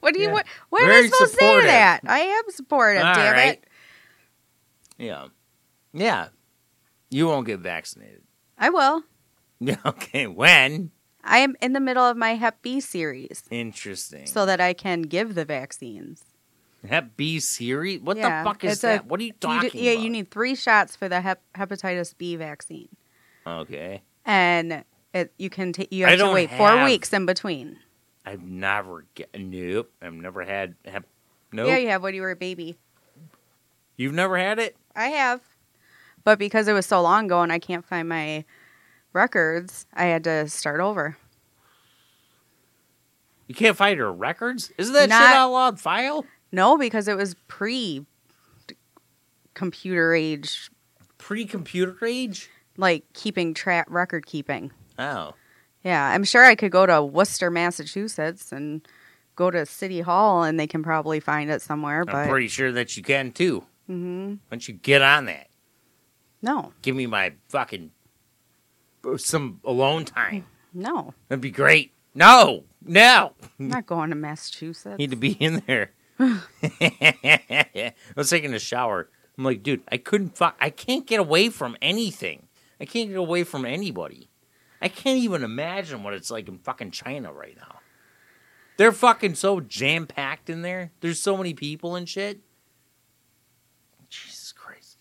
What 0.00 0.12
do 0.12 0.20
you 0.20 0.26
Yeah. 0.28 0.32
what? 0.34 0.46
What 0.68 0.82
am 0.82 0.90
I 0.90 1.06
supposed 1.08 1.32
supportive. 1.32 1.32
to 1.32 1.36
say 1.38 1.60
to 1.62 1.66
that? 1.66 2.00
I 2.06 2.18
am 2.20 2.42
supportive. 2.50 3.02
All 3.04 3.14
damn 3.14 3.32
right. 3.32 3.52
it! 3.54 3.64
Yeah. 4.98 5.26
Yeah. 5.94 6.28
You 7.10 7.26
won't 7.26 7.46
get 7.46 7.60
vaccinated. 7.60 8.22
I 8.58 8.68
will. 8.70 9.02
Yeah. 9.60 9.76
Okay. 9.86 10.26
When? 10.26 10.90
I 11.24 11.38
am 11.38 11.56
in 11.60 11.72
the 11.72 11.80
middle 11.80 12.04
of 12.04 12.16
my 12.16 12.34
Hep 12.34 12.60
B 12.62 12.80
series, 12.80 13.42
Interesting. 13.50 14.26
so 14.26 14.44
that 14.46 14.60
I 14.60 14.72
can 14.74 15.02
give 15.02 15.34
the 15.34 15.44
vaccines. 15.44 16.24
Hep 16.86 17.16
B 17.16 17.40
series? 17.40 18.00
What 18.00 18.18
Yeah, 18.18 18.42
the 18.42 18.48
fuck 18.48 18.62
is 18.62 18.72
it's 18.74 18.84
a- 18.84 18.86
that? 18.88 19.06
what 19.06 19.18
are 19.20 19.22
you 19.22 19.28
You 19.28 19.32
talking 19.40 19.70
do- 19.70 19.78
yeah, 19.78 19.92
about? 19.92 20.02
you 20.04 20.10
need 20.10 20.30
three 20.30 20.54
shots 20.54 20.94
for 20.96 21.08
the 21.08 21.22
hep- 21.22 21.42
hepatitis 21.54 22.14
B 22.16 22.36
vaccine, 22.36 22.88
Okay. 23.46 24.02
and 24.26 24.84
it, 25.14 25.32
you 25.38 25.48
can 25.48 25.72
take. 25.72 25.90
You 25.92 26.06
I 26.06 26.10
have 26.10 26.18
to 26.18 26.30
wait 26.32 26.50
four 26.50 26.84
weeks 26.84 27.12
in 27.14 27.24
between. 27.24 27.78
I've 28.26 28.42
never 28.42 29.06
get 29.14 29.30
nope. 29.38 29.90
I've 30.02 30.12
never 30.12 30.44
had 30.44 30.74
hep. 30.84 31.06
Nope. 31.52 31.68
Yeah, 31.68 31.76
you 31.78 31.88
have 31.88 32.02
when 32.02 32.14
you 32.14 32.22
were 32.22 32.32
a 32.32 32.36
baby. 32.36 32.76
You've 33.96 34.14
never 34.14 34.36
had 34.36 34.58
it? 34.58 34.76
I 34.96 35.08
have, 35.08 35.40
but 36.24 36.38
because 36.38 36.68
it 36.68 36.72
was 36.72 36.84
so 36.84 37.00
long 37.00 37.26
ago 37.26 37.42
and 37.42 37.52
I 37.52 37.58
can't 37.60 37.84
find 37.84 38.08
my 38.08 38.44
records, 39.14 39.86
I 39.94 40.04
had 40.06 40.24
to 40.24 40.48
start 40.48 40.80
over. 40.80 41.16
You 43.46 43.54
can't 43.54 43.76
find 43.76 43.96
your 43.96 44.12
records? 44.12 44.72
Isn't 44.78 44.94
that 44.94 45.08
Not- 45.08 45.18
shit 45.26 45.36
out 45.36 45.50
loud 45.52 45.80
file? 45.80 46.24
No, 46.52 46.76
because 46.78 47.08
it 47.08 47.16
was 47.16 47.34
pre 47.48 48.06
computer 49.54 50.14
age, 50.14 50.70
Pre-computer 51.18 51.96
age? 52.04 52.50
like 52.76 53.04
keeping 53.12 53.54
track, 53.54 53.86
record 53.88 54.26
keeping. 54.26 54.72
Oh. 54.98 55.34
Yeah, 55.84 56.06
I'm 56.08 56.24
sure 56.24 56.44
I 56.44 56.54
could 56.54 56.72
go 56.72 56.86
to 56.86 57.02
Worcester, 57.04 57.50
Massachusetts, 57.50 58.50
and 58.52 58.86
go 59.36 59.50
to 59.50 59.66
City 59.66 60.00
Hall, 60.00 60.42
and 60.42 60.58
they 60.58 60.66
can 60.66 60.82
probably 60.82 61.20
find 61.20 61.50
it 61.50 61.60
somewhere. 61.62 62.00
I'm 62.00 62.06
But 62.06 62.28
pretty 62.28 62.48
sure 62.48 62.72
that 62.72 62.96
you 62.96 63.02
can 63.02 63.30
too. 63.32 63.60
Mm-hmm. 63.88 64.28
Why 64.30 64.36
don't 64.50 64.66
you 64.68 64.74
get 64.74 65.02
on 65.02 65.26
that? 65.26 65.48
no, 66.42 66.72
Give 66.82 66.94
me 66.96 67.06
my 67.06 67.32
fucking 67.48 67.90
some 69.16 69.60
alone 69.64 70.04
time. 70.04 70.46
no, 70.72 71.14
That'd 71.28 71.40
be 71.40 71.50
great. 71.50 71.92
No, 72.14 72.64
no. 72.84 73.32
I'm 73.58 73.68
not 73.68 73.86
going 73.86 74.10
to 74.10 74.16
Massachusetts. 74.16 74.98
Need 74.98 75.10
to 75.10 75.16
be 75.16 75.32
in 75.32 75.62
there. 75.66 75.92
I 76.20 77.94
was 78.16 78.30
taking 78.30 78.54
a 78.54 78.58
shower. 78.58 79.08
I'm 79.36 79.44
like, 79.44 79.62
dude, 79.62 79.82
I 79.90 79.96
couldn't 79.96 80.36
fuck. 80.36 80.56
I 80.60 80.70
can't 80.70 81.06
get 81.06 81.18
away 81.18 81.48
from 81.48 81.76
anything. 81.82 82.46
I 82.80 82.84
can't 82.84 83.08
get 83.08 83.18
away 83.18 83.44
from 83.44 83.64
anybody. 83.64 84.30
I 84.80 84.88
can't 84.88 85.18
even 85.18 85.42
imagine 85.42 86.02
what 86.02 86.14
it's 86.14 86.30
like 86.30 86.46
in 86.48 86.58
fucking 86.58 86.92
China 86.92 87.32
right 87.32 87.56
now. 87.56 87.80
They're 88.76 88.92
fucking 88.92 89.36
so 89.36 89.60
jam 89.60 90.06
packed 90.06 90.50
in 90.50 90.62
there. 90.62 90.92
There's 91.00 91.20
so 91.20 91.36
many 91.36 91.54
people 91.54 91.96
and 91.96 92.08
shit. 92.08 92.40
Jesus 94.08 94.52
Christ. 94.52 94.98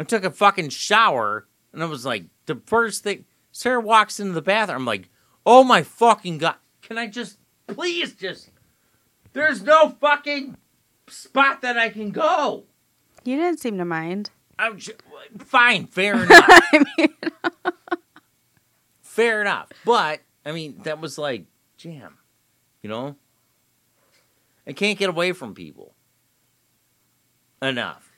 I 0.00 0.04
took 0.04 0.24
a 0.24 0.30
fucking 0.30 0.70
shower 0.70 1.46
and 1.72 1.82
I 1.82 1.86
was 1.86 2.04
like, 2.04 2.24
the 2.48 2.60
first 2.66 3.04
thing 3.04 3.24
Sarah 3.52 3.80
walks 3.80 4.18
into 4.18 4.32
the 4.32 4.42
bathroom. 4.42 4.78
I'm 4.80 4.84
like, 4.84 5.08
oh 5.46 5.62
my 5.62 5.82
fucking 5.84 6.38
god. 6.38 6.56
Can 6.82 6.98
I 6.98 7.06
just 7.06 7.38
please 7.68 8.14
just 8.14 8.50
there's 9.32 9.62
no 9.62 9.90
fucking 10.00 10.56
spot 11.06 11.62
that 11.62 11.76
I 11.78 11.90
can 11.90 12.10
go. 12.10 12.64
You 13.24 13.36
didn't 13.36 13.60
seem 13.60 13.78
to 13.78 13.84
mind. 13.84 14.30
I'm 14.58 14.78
j- 14.78 14.92
fine, 15.38 15.86
fair 15.86 16.14
enough. 16.24 16.44
I 16.48 16.84
mean, 16.98 17.14
fair 19.02 19.40
enough. 19.40 19.68
But 19.84 20.20
I 20.44 20.52
mean, 20.52 20.80
that 20.84 21.00
was 21.00 21.18
like 21.18 21.44
jam, 21.76 22.18
you 22.82 22.88
know. 22.90 23.16
I 24.66 24.72
can't 24.72 24.98
get 24.98 25.08
away 25.08 25.32
from 25.32 25.54
people 25.54 25.94
enough. 27.62 28.10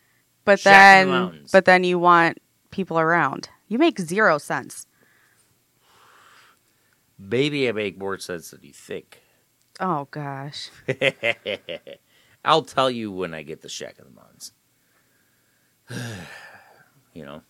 but 0.45 0.59
Shack 0.61 1.03
in 1.03 1.09
the 1.11 1.31
then, 1.31 1.45
but 1.53 1.65
then 1.65 1.85
you 1.85 1.99
want 1.99 2.39
people 2.71 2.99
around. 2.99 3.49
You 3.71 3.79
make 3.79 4.01
zero 4.01 4.37
sense. 4.39 4.87
Baby, 7.29 7.69
I 7.69 7.73
make 7.73 7.97
more 7.99 8.19
sense 8.19 8.51
than 8.51 8.61
you 8.63 8.73
think. 8.73 9.21
Oh 9.79 10.09
gosh, 10.11 10.71
I'll 12.45 12.63
tell 12.63 12.91
you 12.91 13.13
when 13.13 13.33
I 13.33 13.43
get 13.43 13.63
the 13.63 13.69
shack 13.69 13.99
of 13.99 14.07
the 14.07 14.11
mountains. 14.11 14.53
you 17.15 17.25
know, 17.25 17.43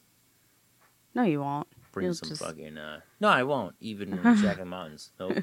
no, 1.14 1.22
you 1.22 1.40
won't. 1.40 1.66
bring 1.92 2.04
You'll 2.04 2.14
some 2.14 2.28
just- 2.28 2.42
fucking. 2.42 2.76
Uh... 2.76 3.00
No, 3.18 3.28
I 3.28 3.42
won't. 3.42 3.74
Even 3.80 4.12
in 4.12 4.22
the 4.22 4.36
shack 4.42 4.54
of 4.54 4.58
the 4.60 4.64
mountains. 4.66 5.10
Nope. 5.18 5.38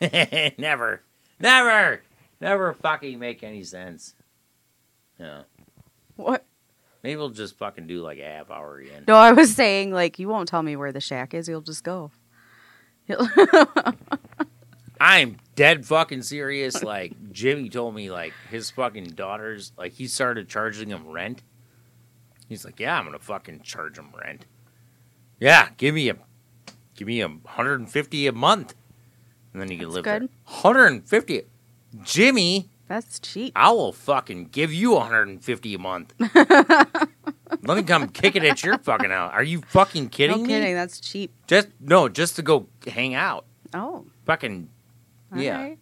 never, 0.58 1.02
never, 1.38 2.02
never 2.40 2.72
fucking 2.72 3.18
make 3.18 3.42
any 3.42 3.62
sense. 3.62 4.14
No. 5.18 5.42
What? 6.16 6.44
Maybe 7.02 7.16
we'll 7.16 7.30
just 7.30 7.58
fucking 7.58 7.86
do 7.88 8.00
like 8.02 8.18
a 8.18 8.24
half 8.24 8.50
hour 8.50 8.78
again. 8.78 9.04
No, 9.08 9.16
I 9.16 9.32
was 9.32 9.54
saying 9.54 9.92
like 9.92 10.18
you 10.18 10.28
won't 10.28 10.48
tell 10.48 10.62
me 10.62 10.76
where 10.76 10.92
the 10.92 11.00
shack 11.00 11.34
is. 11.34 11.48
You'll 11.48 11.60
just 11.60 11.82
go. 11.84 12.10
You'll- 13.06 13.28
I'm 15.00 15.38
dead 15.56 15.84
fucking 15.84 16.22
serious. 16.22 16.82
Like 16.82 17.32
Jimmy 17.32 17.68
told 17.68 17.94
me, 17.94 18.10
like 18.10 18.32
his 18.50 18.70
fucking 18.70 19.06
daughters, 19.10 19.72
like 19.76 19.92
he 19.94 20.06
started 20.06 20.48
charging 20.48 20.90
them 20.90 21.08
rent. 21.08 21.42
He's 22.48 22.64
like, 22.64 22.78
yeah, 22.78 22.98
I'm 22.98 23.04
gonna 23.06 23.18
fucking 23.18 23.62
charge 23.62 23.96
them 23.96 24.12
rent. 24.24 24.46
Yeah, 25.40 25.70
give 25.76 25.94
me 25.96 26.08
a, 26.08 26.16
give 26.94 27.08
me 27.08 27.20
a 27.20 27.28
hundred 27.46 27.80
and 27.80 27.90
fifty 27.90 28.28
a 28.28 28.32
month, 28.32 28.74
and 29.52 29.60
then 29.60 29.70
you 29.72 29.78
can 29.78 29.86
That's 29.88 29.94
live 29.96 30.04
good. 30.04 30.22
there. 30.22 30.28
Hundred 30.44 30.86
and 30.86 31.08
fifty, 31.08 31.42
Jimmy. 32.04 32.68
That's 32.92 33.18
cheap. 33.20 33.54
I 33.56 33.70
will 33.70 33.92
fucking 33.94 34.48
give 34.52 34.70
you 34.70 34.92
150 34.92 35.74
a 35.74 35.78
month. 35.78 36.12
Let 36.34 37.76
me 37.76 37.82
come 37.84 38.08
kick 38.08 38.36
it 38.36 38.44
at 38.44 38.62
your 38.62 38.76
fucking 38.76 39.08
house. 39.08 39.32
Are 39.32 39.42
you 39.42 39.62
fucking 39.68 40.10
kidding 40.10 40.36
me? 40.36 40.42
no 40.42 40.48
me? 40.48 40.60
kidding. 40.60 40.74
That's 40.74 41.00
cheap. 41.00 41.32
Just 41.46 41.68
no, 41.80 42.10
just 42.10 42.36
to 42.36 42.42
go 42.42 42.66
hang 42.86 43.14
out. 43.14 43.46
Oh, 43.72 44.04
Fucking 44.26 44.68
all 45.34 45.40
Yeah. 45.40 45.56
right. 45.62 45.78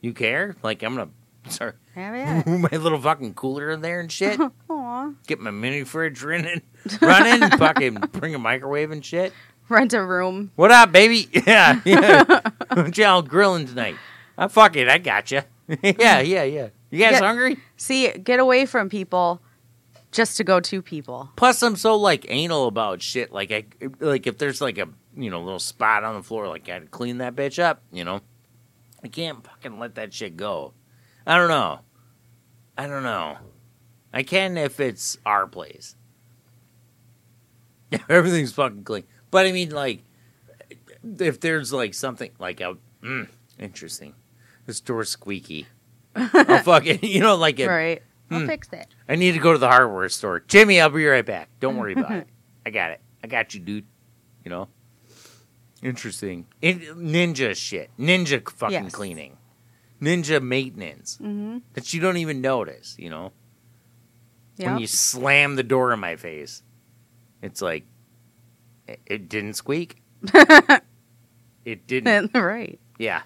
you 0.00 0.12
care? 0.12 0.56
Like 0.64 0.82
I'm 0.82 0.96
gonna 0.96 1.10
sorry, 1.48 1.74
Have 1.94 2.14
at 2.16 2.44
it. 2.44 2.58
my 2.58 2.76
little 2.76 3.00
fucking 3.00 3.34
cooler 3.34 3.70
in 3.70 3.80
there 3.80 4.00
and 4.00 4.10
shit. 4.10 4.40
Aw. 4.68 5.12
Get 5.28 5.38
my 5.38 5.52
mini 5.52 5.84
fridge 5.84 6.24
running, 6.24 6.60
running. 7.00 7.50
fucking 7.56 7.94
bring 8.10 8.34
a 8.34 8.38
microwave 8.40 8.90
and 8.90 9.04
shit. 9.04 9.32
Rent 9.68 9.92
a 9.92 10.02
room. 10.04 10.50
What 10.56 10.72
up, 10.72 10.90
baby? 10.90 11.28
Yeah, 11.46 11.80
yeah. 11.84 12.40
What 12.72 12.98
y'all 12.98 13.22
grilling 13.22 13.66
tonight? 13.68 13.94
I 14.36 14.48
fuck 14.48 14.74
it. 14.74 14.88
I 14.88 14.98
got 14.98 15.30
you. 15.30 15.42
yeah, 15.82 16.20
yeah, 16.20 16.42
yeah. 16.44 16.68
You 16.90 16.98
guys 16.98 17.12
Yeah. 17.12 17.18
hungry? 17.20 17.58
See, 17.76 18.10
get 18.12 18.40
away 18.40 18.64
from 18.66 18.88
people 18.88 19.42
just 20.10 20.36
to 20.38 20.44
go 20.44 20.60
to 20.60 20.80
people. 20.80 21.30
Plus, 21.36 21.62
I'm 21.62 21.76
so 21.76 21.96
like 21.96 22.24
anal 22.28 22.66
about 22.66 23.02
shit. 23.02 23.30
Like, 23.32 23.52
I 23.52 23.64
like 24.00 24.26
if 24.26 24.38
there's 24.38 24.60
like 24.60 24.78
a 24.78 24.88
you 25.16 25.30
know 25.30 25.42
little 25.42 25.58
spot 25.58 26.04
on 26.04 26.14
the 26.14 26.22
floor, 26.22 26.48
like 26.48 26.62
I 26.68 26.78
gotta 26.78 26.86
clean 26.86 27.18
that 27.18 27.36
bitch 27.36 27.62
up. 27.62 27.82
You 27.92 28.04
know, 28.04 28.20
I 29.04 29.08
can't 29.08 29.44
fucking 29.44 29.78
let 29.78 29.96
that 29.96 30.14
shit 30.14 30.36
go. 30.36 30.72
I 31.26 31.36
don't 31.36 31.48
know. 31.48 31.80
I 32.76 32.86
don't 32.86 33.02
know. 33.02 33.36
I 34.12 34.22
can 34.22 34.56
if 34.56 34.80
it's 34.80 35.18
our 35.26 35.46
place. 35.46 35.94
Everything's 38.08 38.52
fucking 38.52 38.84
clean. 38.84 39.04
But 39.30 39.46
I 39.46 39.52
mean, 39.52 39.70
like, 39.70 40.04
if 41.18 41.40
there's 41.40 41.72
like 41.72 41.92
something 41.92 42.30
like 42.38 42.60
a 42.62 42.76
mm, 43.02 43.28
interesting, 43.58 44.14
this 44.68 44.80
door's 44.80 45.08
squeaky. 45.08 45.66
I'll 46.14 46.62
fucking 46.62 47.00
you 47.02 47.20
know 47.20 47.34
like 47.34 47.58
it. 47.58 47.66
right. 47.66 48.02
I'll 48.30 48.40
hmm. 48.40 48.46
fix 48.46 48.68
it. 48.72 48.86
I 49.08 49.16
need 49.16 49.32
to 49.32 49.40
go 49.40 49.52
to 49.52 49.58
the 49.58 49.66
hardware 49.68 50.08
store. 50.10 50.40
Jimmy, 50.40 50.80
I'll 50.80 50.90
be 50.90 51.04
right 51.06 51.24
back. 51.24 51.48
Don't 51.58 51.78
worry 51.78 51.94
about 51.94 52.12
it. 52.12 52.28
I 52.66 52.70
got 52.70 52.90
it. 52.90 53.00
I 53.24 53.26
got 53.26 53.54
you, 53.54 53.60
dude. 53.60 53.86
You 54.44 54.50
know? 54.50 54.68
Interesting. 55.82 56.46
In, 56.60 56.80
ninja 56.80 57.56
shit. 57.56 57.90
Ninja 57.98 58.46
fucking 58.48 58.84
Yes. 58.84 58.92
cleaning. 58.92 59.38
Ninja 60.02 60.42
maintenance 60.42 61.16
Mm-hmm. 61.16 61.58
that 61.72 61.94
you 61.94 62.02
don't 62.02 62.18
even 62.18 62.42
notice, 62.42 62.94
you 62.98 63.08
know? 63.08 63.32
Yeah. 64.58 64.72
When 64.72 64.80
you 64.80 64.86
slam 64.86 65.56
the 65.56 65.62
door 65.62 65.94
in 65.94 66.00
my 66.00 66.16
face, 66.16 66.62
it's 67.40 67.62
like, 67.62 67.86
it, 68.86 69.00
it 69.06 69.28
didn't 69.30 69.54
squeak. 69.54 70.02
it 70.34 71.86
didn't. 71.86 72.34
right. 72.34 72.78
Yeah. 72.98 73.22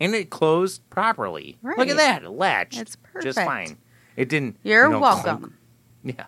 And 0.00 0.14
it 0.14 0.28
closed 0.30 0.88
properly. 0.90 1.56
Look 1.62 1.88
at 1.88 1.96
that. 1.96 2.22
It 2.22 2.30
latched. 2.30 2.78
It's 2.80 2.96
perfect. 2.96 3.24
Just 3.24 3.38
fine. 3.38 3.78
It 4.16 4.28
didn't. 4.28 4.56
You're 4.62 4.86
you 4.86 4.92
know, 4.92 4.98
clunk. 4.98 5.24
welcome. 5.24 5.58
Yeah. 6.04 6.26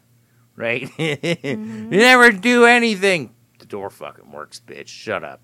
Right? 0.56 0.82
you 0.98 1.16
Mm-hmm. 1.16 1.90
never 1.90 2.32
do 2.32 2.64
anything. 2.64 3.34
The 3.60 3.66
door 3.66 3.90
fucking 3.90 4.32
works, 4.32 4.60
bitch. 4.66 4.88
Shut 4.88 5.22
up. 5.22 5.40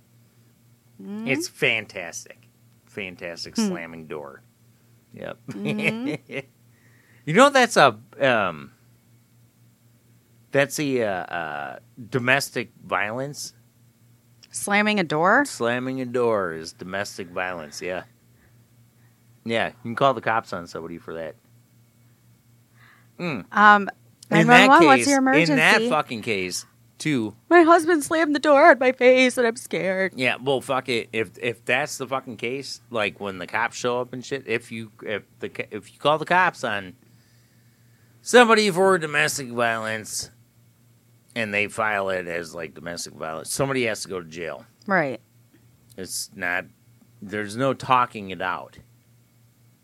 Mhm. 1.02 1.28
It's 1.28 1.46
fantastic. 1.48 2.48
Fantastic 2.86 3.56
Hmm. 3.56 3.68
slamming 3.68 4.06
door. 4.06 4.42
Yep. 5.12 5.38
Mhm. 5.50 6.18
you 7.26 7.32
know 7.34 7.50
that's 7.50 7.76
a 7.76 7.98
um 8.20 8.72
that's 10.50 10.78
a 10.80 11.02
uh, 11.02 11.08
uh, 11.10 11.78
domestic 12.10 12.70
violence. 12.84 13.52
slamming 14.50 15.00
a 15.00 15.04
door. 15.04 15.44
Slamming 15.44 16.00
a 16.00 16.06
door 16.06 16.52
is 16.52 16.72
domestic 16.72 17.28
violence, 17.28 17.82
yeah. 17.82 18.04
Yeah, 19.44 19.68
you 19.68 19.74
can 19.82 19.94
call 19.94 20.14
the 20.14 20.20
cops 20.20 20.52
on 20.52 20.66
somebody 20.66 20.98
for 20.98 21.14
that. 21.14 21.36
Mm. 23.18 23.44
Um, 23.52 23.90
In 24.30 24.46
that 24.48 24.68
911, 24.68 24.86
what's 24.86 24.98
case, 25.00 25.08
your 25.08 25.18
emergency? 25.18 25.52
in 25.52 25.58
that 25.58 25.82
fucking 25.88 26.22
case, 26.22 26.66
too. 26.98 27.36
My 27.48 27.62
husband 27.62 28.02
slammed 28.02 28.34
the 28.34 28.40
door 28.40 28.70
on 28.70 28.78
my 28.78 28.92
face 28.92 29.36
and 29.38 29.46
I'm 29.46 29.56
scared. 29.56 30.14
Yeah, 30.16 30.36
well, 30.42 30.60
fuck 30.60 30.88
it. 30.88 31.08
If 31.12 31.30
if 31.40 31.64
that's 31.64 31.98
the 31.98 32.06
fucking 32.06 32.38
case, 32.38 32.80
like 32.90 33.20
when 33.20 33.38
the 33.38 33.46
cops 33.46 33.76
show 33.76 34.00
up 34.00 34.12
and 34.12 34.24
shit, 34.24 34.46
if 34.46 34.72
you 34.72 34.90
if 35.02 35.22
the 35.40 35.50
if 35.74 35.92
you 35.92 35.98
call 35.98 36.18
the 36.18 36.24
cops 36.24 36.64
on 36.64 36.94
somebody 38.22 38.70
for 38.70 38.98
domestic 38.98 39.48
violence, 39.50 40.30
and 41.36 41.52
they 41.52 41.68
file 41.68 42.08
it 42.08 42.26
as 42.26 42.54
like 42.54 42.74
domestic 42.74 43.12
violence, 43.14 43.52
somebody 43.52 43.84
has 43.84 44.02
to 44.02 44.08
go 44.08 44.20
to 44.20 44.28
jail. 44.28 44.64
Right. 44.86 45.20
It's 45.96 46.30
not. 46.34 46.64
There's 47.22 47.56
no 47.56 47.74
talking 47.74 48.30
it 48.30 48.42
out. 48.42 48.78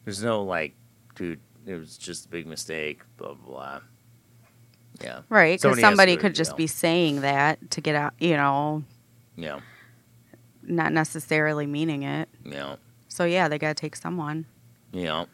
There's 0.05 0.23
no 0.23 0.43
like, 0.43 0.75
dude, 1.15 1.41
it 1.67 1.75
was 1.75 1.97
just 1.99 2.27
a 2.27 2.29
big 2.29 2.47
mistake. 2.47 3.03
Blah 3.17 3.35
blah. 3.35 3.47
blah. 3.47 3.81
Yeah, 5.03 5.21
Right. 5.31 5.55
Because 5.59 5.63
Somebody 5.63 5.81
somebody 5.83 6.17
could 6.19 6.35
just 6.35 6.57
be 6.59 6.67
saying 6.67 7.23
that 7.23 7.71
to 7.71 7.81
get 7.81 7.95
out, 7.95 8.13
you 8.19 8.37
know, 8.37 8.85
yeah, 9.35 9.61
not 10.63 10.93
necessarily 10.93 11.67
meaning 11.67 12.03
it. 12.03 12.29
yeah, 12.45 12.77
So, 13.09 13.25
yeah, 13.25 13.49
they 13.49 13.59
got 13.59 13.69
to 13.69 13.81
take 13.81 13.97
someone. 13.97 14.45
yeah. 14.93 15.25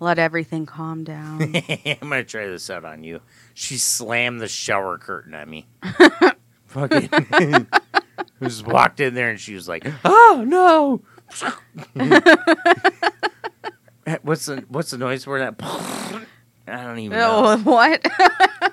Let 0.00 0.18
everything 0.18 0.66
calm 0.66 1.04
down. 1.04 1.40
I'm 1.54 1.98
gonna 2.00 2.24
try 2.24 2.46
this 2.46 2.68
out 2.68 2.84
on 2.84 3.04
you. 3.04 3.20
She 3.54 3.78
slammed 3.78 4.40
the 4.40 4.48
shower 4.48 4.98
curtain 4.98 5.34
at 5.34 5.48
me. 5.48 5.66
Fucking 6.66 7.08
just 8.42 8.66
walked 8.66 8.98
in 9.00 9.14
there 9.14 9.30
and 9.30 9.38
she 9.40 9.54
was 9.54 9.68
like, 9.68 9.86
"Oh 10.04 10.44
no!" 10.46 11.00
What's 14.22 14.46
the 14.46 14.64
what's 14.68 14.90
the 14.90 14.98
noise 14.98 15.24
for 15.24 15.38
that? 15.38 15.54
I 16.66 16.82
don't 16.82 16.98
even 16.98 17.18
know. 17.18 17.42
oh, 17.44 17.58
what? 17.58 18.04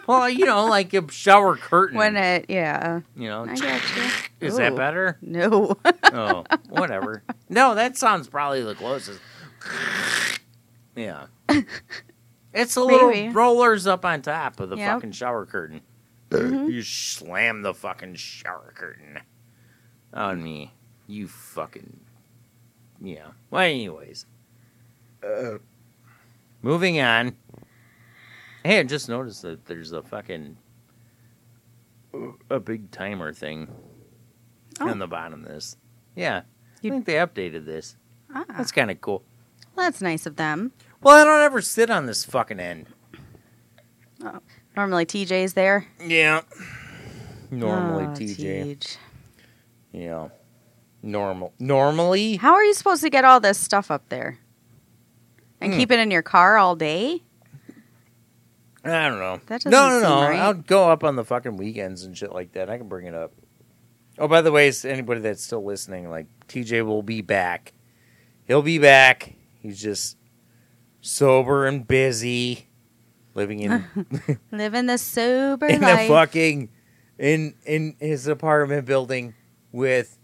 Well, 0.07 0.29
you 0.29 0.45
know, 0.45 0.65
like 0.65 0.93
a 0.93 1.09
shower 1.11 1.55
curtain. 1.55 1.97
when 1.97 2.17
it, 2.17 2.47
yeah. 2.49 3.01
you 3.15 3.29
know, 3.29 3.43
I 3.45 3.55
got 3.55 3.81
you. 3.95 4.03
is 4.47 4.57
that 4.57 4.75
better? 4.75 5.17
No. 5.21 5.77
Oh, 6.11 6.43
whatever. 6.69 7.23
No, 7.47 7.75
that 7.75 7.97
sounds 7.97 8.27
probably 8.27 8.61
the 8.63 8.75
closest. 8.75 9.19
Yeah. 10.95 11.27
It's 12.53 12.73
the 12.73 12.83
little 12.83 13.11
Maybe. 13.11 13.29
rollers 13.29 13.87
up 13.87 14.03
on 14.03 14.21
top 14.21 14.59
of 14.59 14.69
the 14.69 14.75
Yep. 14.77 14.95
fucking 14.95 15.11
shower 15.11 15.45
curtain. 15.45 15.81
Mhm. 16.31 16.71
You 16.71 16.81
slam 16.81 17.61
the 17.61 17.73
fucking 17.73 18.15
shower 18.15 18.73
curtain 18.75 19.19
on 20.13 20.43
me. 20.43 20.73
You 21.07 21.27
fucking. 21.27 22.01
Yeah. 23.01 23.27
Well, 23.49 23.61
anyways. 23.63 24.25
Uh, 25.25 25.57
moving 26.61 26.99
on. 26.99 27.35
Hey, 28.63 28.79
I 28.79 28.83
just 28.83 29.09
noticed 29.09 29.41
that 29.43 29.65
there's 29.65 29.91
a 29.91 30.01
fucking. 30.03 30.57
a 32.49 32.59
big 32.59 32.91
timer 32.91 33.31
thing 33.33 33.69
Oh. 34.81 34.89
on 34.89 34.99
the 34.99 35.07
bottom 35.07 35.43
of 35.43 35.47
this. 35.49 35.77
Yeah. 36.15 36.41
You- 36.81 36.91
I 36.91 36.93
think 36.95 37.05
they 37.05 37.13
updated 37.13 37.65
this. 37.65 37.95
Ah, 38.33 38.43
That's 38.49 38.71
kind 38.71 38.91
of 38.91 38.99
cool. 39.01 39.23
well, 39.75 39.85
that's 39.85 40.01
nice 40.01 40.25
of 40.25 40.35
them. 40.35 40.73
Well, 41.01 41.15
I 41.15 41.23
don't 41.23 41.41
ever 41.41 41.61
sit 41.61 41.89
on 41.89 42.05
this 42.07 42.25
fucking 42.25 42.59
end. 42.59 42.87
Normally, 44.75 45.05
TJ's 45.05 45.53
there. 45.53 45.87
Yeah. 46.05 46.41
Normally, 47.49 48.05
Oh, 48.05 48.09
TJ. 48.09 48.77
Teej. 48.77 48.97
Yeah. 49.91 50.29
Normal. 51.01 51.53
Normally? 51.59 52.35
How 52.37 52.53
are 52.53 52.63
you 52.63 52.73
supposed 52.73 53.01
to 53.03 53.09
get 53.09 53.25
all 53.25 53.39
this 53.39 53.57
stuff 53.57 53.89
up 53.91 54.07
there? 54.09 54.37
And 55.61 55.73
Hmm. 55.73 55.79
keep 55.79 55.91
it 55.91 55.99
in 55.99 56.11
your 56.11 56.21
car 56.23 56.57
all 56.57 56.75
day? 56.75 57.21
I 58.83 59.07
don't 59.07 59.19
know. 59.19 59.39
That 59.45 59.63
no, 59.65 59.71
doesn't 59.71 60.01
no, 60.01 60.09
no. 60.09 60.21
seem 60.21 60.29
right. 60.31 60.39
I'll 60.39 60.53
go 60.55 60.89
up 60.89 61.03
on 61.03 61.15
the 61.15 61.23
fucking 61.23 61.55
weekends 61.57 62.03
and 62.03 62.17
shit 62.17 62.31
like 62.33 62.53
that. 62.53 62.69
I 62.69 62.77
can 62.79 62.87
bring 62.87 63.05
it 63.05 63.13
up. 63.13 63.31
Oh, 64.17 64.27
by 64.27 64.41
the 64.41 64.51
way, 64.51 64.69
s- 64.69 64.85
anybody 64.85 65.21
that's 65.21 65.43
still 65.43 65.63
listening, 65.63 66.09
like 66.09 66.25
TJ 66.47 66.83
will 66.85 67.03
be 67.03 67.21
back. 67.21 67.73
He'll 68.45 68.63
be 68.63 68.79
back. 68.79 69.35
He's 69.61 69.79
just 69.79 70.17
sober 70.99 71.67
and 71.67 71.87
busy, 71.87 72.67
living 73.35 73.59
in 73.59 73.85
Living 74.51 74.87
the 74.87 74.97
sober 74.97 75.67
in 75.67 75.81
life. 75.81 76.07
the 76.07 76.13
fucking 76.13 76.69
in 77.19 77.53
in 77.65 77.95
his 77.99 78.25
apartment 78.27 78.85
building 78.87 79.35
with 79.71 80.17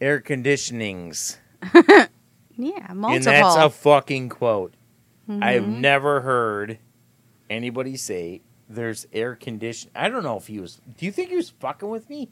air 0.00 0.20
conditionings. 0.20 1.38
yeah, 2.56 2.92
multiple. 2.92 3.14
And 3.14 3.24
that's 3.24 3.56
a 3.56 3.70
fucking 3.70 4.28
quote. 4.30 4.74
I've 5.28 5.62
Mhm. 5.62 5.80
never 5.80 6.20
heard 6.20 6.78
anybody 7.48 7.96
say 7.96 8.42
there's 8.68 9.06
air 9.12 9.34
condition. 9.34 9.90
I 9.94 10.08
don't 10.08 10.22
know 10.22 10.36
if 10.36 10.46
he 10.48 10.58
was. 10.60 10.80
Do 10.98 11.06
you 11.06 11.12
think 11.12 11.30
he 11.30 11.36
was 11.36 11.50
fucking 11.50 11.88
with 11.88 12.08
me? 12.10 12.28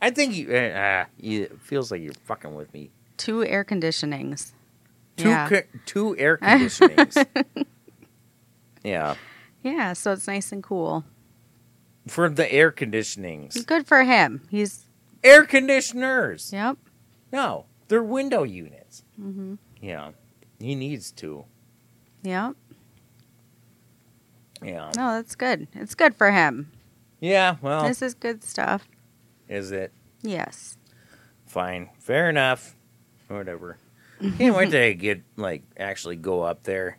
I 0.00 0.10
think 0.10 0.32
he. 0.34 0.46
Uh, 0.52 0.58
uh, 0.58 1.04
it 1.18 1.60
feels 1.60 1.90
like 1.92 2.02
you're 2.02 2.12
fucking 2.24 2.54
with 2.54 2.72
me. 2.74 2.90
Two 3.16 3.44
air 3.44 3.64
conditionings. 3.64 4.52
Two 5.16 5.28
yeah. 5.28 5.48
co- 5.48 5.62
two 5.86 6.16
air 6.18 6.36
conditionings. 6.42 7.24
yeah, 8.82 9.14
yeah, 9.62 9.92
so 9.92 10.12
it's 10.12 10.26
nice 10.26 10.50
and 10.52 10.62
cool. 10.62 11.04
for 12.08 12.28
the 12.28 12.50
air 12.52 12.72
conditionings, 12.72 13.64
Good 13.66 13.86
for 13.86 14.02
him. 14.02 14.42
He's, 14.50 14.86
air 15.22 15.44
conditioners. 15.44 16.52
yep. 16.52 16.76
No, 17.32 17.66
they're 17.88 18.02
window 18.02 18.42
units. 18.42 19.04
Hmm 19.16 19.54
Yeah, 19.80 20.10
he 20.58 20.74
needs 20.74 21.12
to. 21.12 21.44
Yep. 22.22 22.54
Yeah, 24.62 24.92
No, 24.96 25.14
that's 25.14 25.34
good. 25.34 25.66
It's 25.74 25.94
good 25.96 26.14
for 26.14 26.30
him. 26.30 26.70
yeah. 27.20 27.56
Well, 27.60 27.88
This 27.88 28.00
is 28.02 28.14
good 28.14 28.44
stuff. 28.44 28.86
is 29.48 29.72
it? 29.72 29.92
Yes. 30.22 30.76
Fine. 31.46 31.90
Fair 31.98 32.30
enough. 32.30 32.76
Whatever. 33.28 33.78
Can't 34.38 34.54
wait 34.54 34.70
to 34.70 34.94
get 34.94 35.22
like 35.36 35.64
actually 35.76 36.14
go 36.16 36.42
up 36.42 36.62
there. 36.62 36.98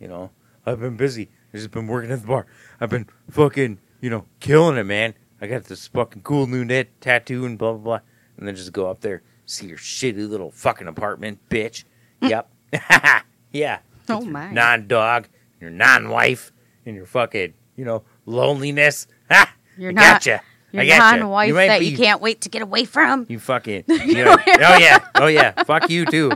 You 0.00 0.08
know, 0.08 0.30
I've 0.64 0.80
been 0.80 0.96
busy. 0.96 1.28
I've 1.52 1.60
just 1.60 1.70
been 1.72 1.86
working 1.86 2.10
at 2.10 2.22
the 2.22 2.26
bar. 2.26 2.46
I've 2.80 2.88
been 2.88 3.06
fucking, 3.30 3.80
you 4.00 4.08
know, 4.08 4.24
killing 4.40 4.78
it, 4.78 4.84
man. 4.84 5.12
I 5.42 5.46
got 5.46 5.64
this 5.64 5.86
fucking 5.88 6.22
cool 6.22 6.46
new 6.46 6.64
net 6.64 7.00
tattoo 7.02 7.44
and 7.44 7.58
blah 7.58 7.72
blah 7.72 7.80
blah. 7.82 8.00
And 8.38 8.48
then 8.48 8.56
just 8.56 8.72
go 8.72 8.88
up 8.90 9.00
there, 9.00 9.22
see 9.46 9.66
your 9.66 9.78
shitty 9.78 10.28
little 10.28 10.50
fucking 10.50 10.86
apartment, 10.88 11.38
bitch. 11.48 11.84
yep. 12.20 12.50
yeah. 13.52 13.78
Oh 14.08 14.20
my. 14.22 14.50
Non 14.50 14.86
dog, 14.86 15.28
your 15.60 15.70
non 15.70 16.08
wife, 16.10 16.52
and 16.86 16.94
your 16.96 17.06
fucking, 17.06 17.54
you 17.76 17.84
know, 17.84 18.02
loneliness. 18.26 19.06
Ha! 19.30 19.54
You're 19.78 19.90
I 19.90 19.92
not 19.94 20.02
gotcha. 20.02 20.40
your 20.70 20.82
I 20.82 20.86
gotcha. 20.86 21.16
non-wife 21.20 21.48
You 21.48 21.54
that 21.54 21.80
be- 21.80 21.86
you 21.86 21.96
can't 21.96 22.20
wait 22.20 22.42
to 22.42 22.50
get 22.50 22.60
away 22.60 22.84
from. 22.84 23.24
you 23.30 23.38
fucking. 23.38 23.84
You 23.88 24.24
know, 24.24 24.36
oh 24.46 24.76
yeah. 24.78 24.98
Oh 25.14 25.26
yeah. 25.28 25.62
Fuck 25.64 25.88
you 25.88 26.04
too. 26.04 26.30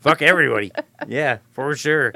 Fuck 0.00 0.22
everybody. 0.22 0.70
Yeah, 1.08 1.38
for 1.50 1.74
sure. 1.74 2.12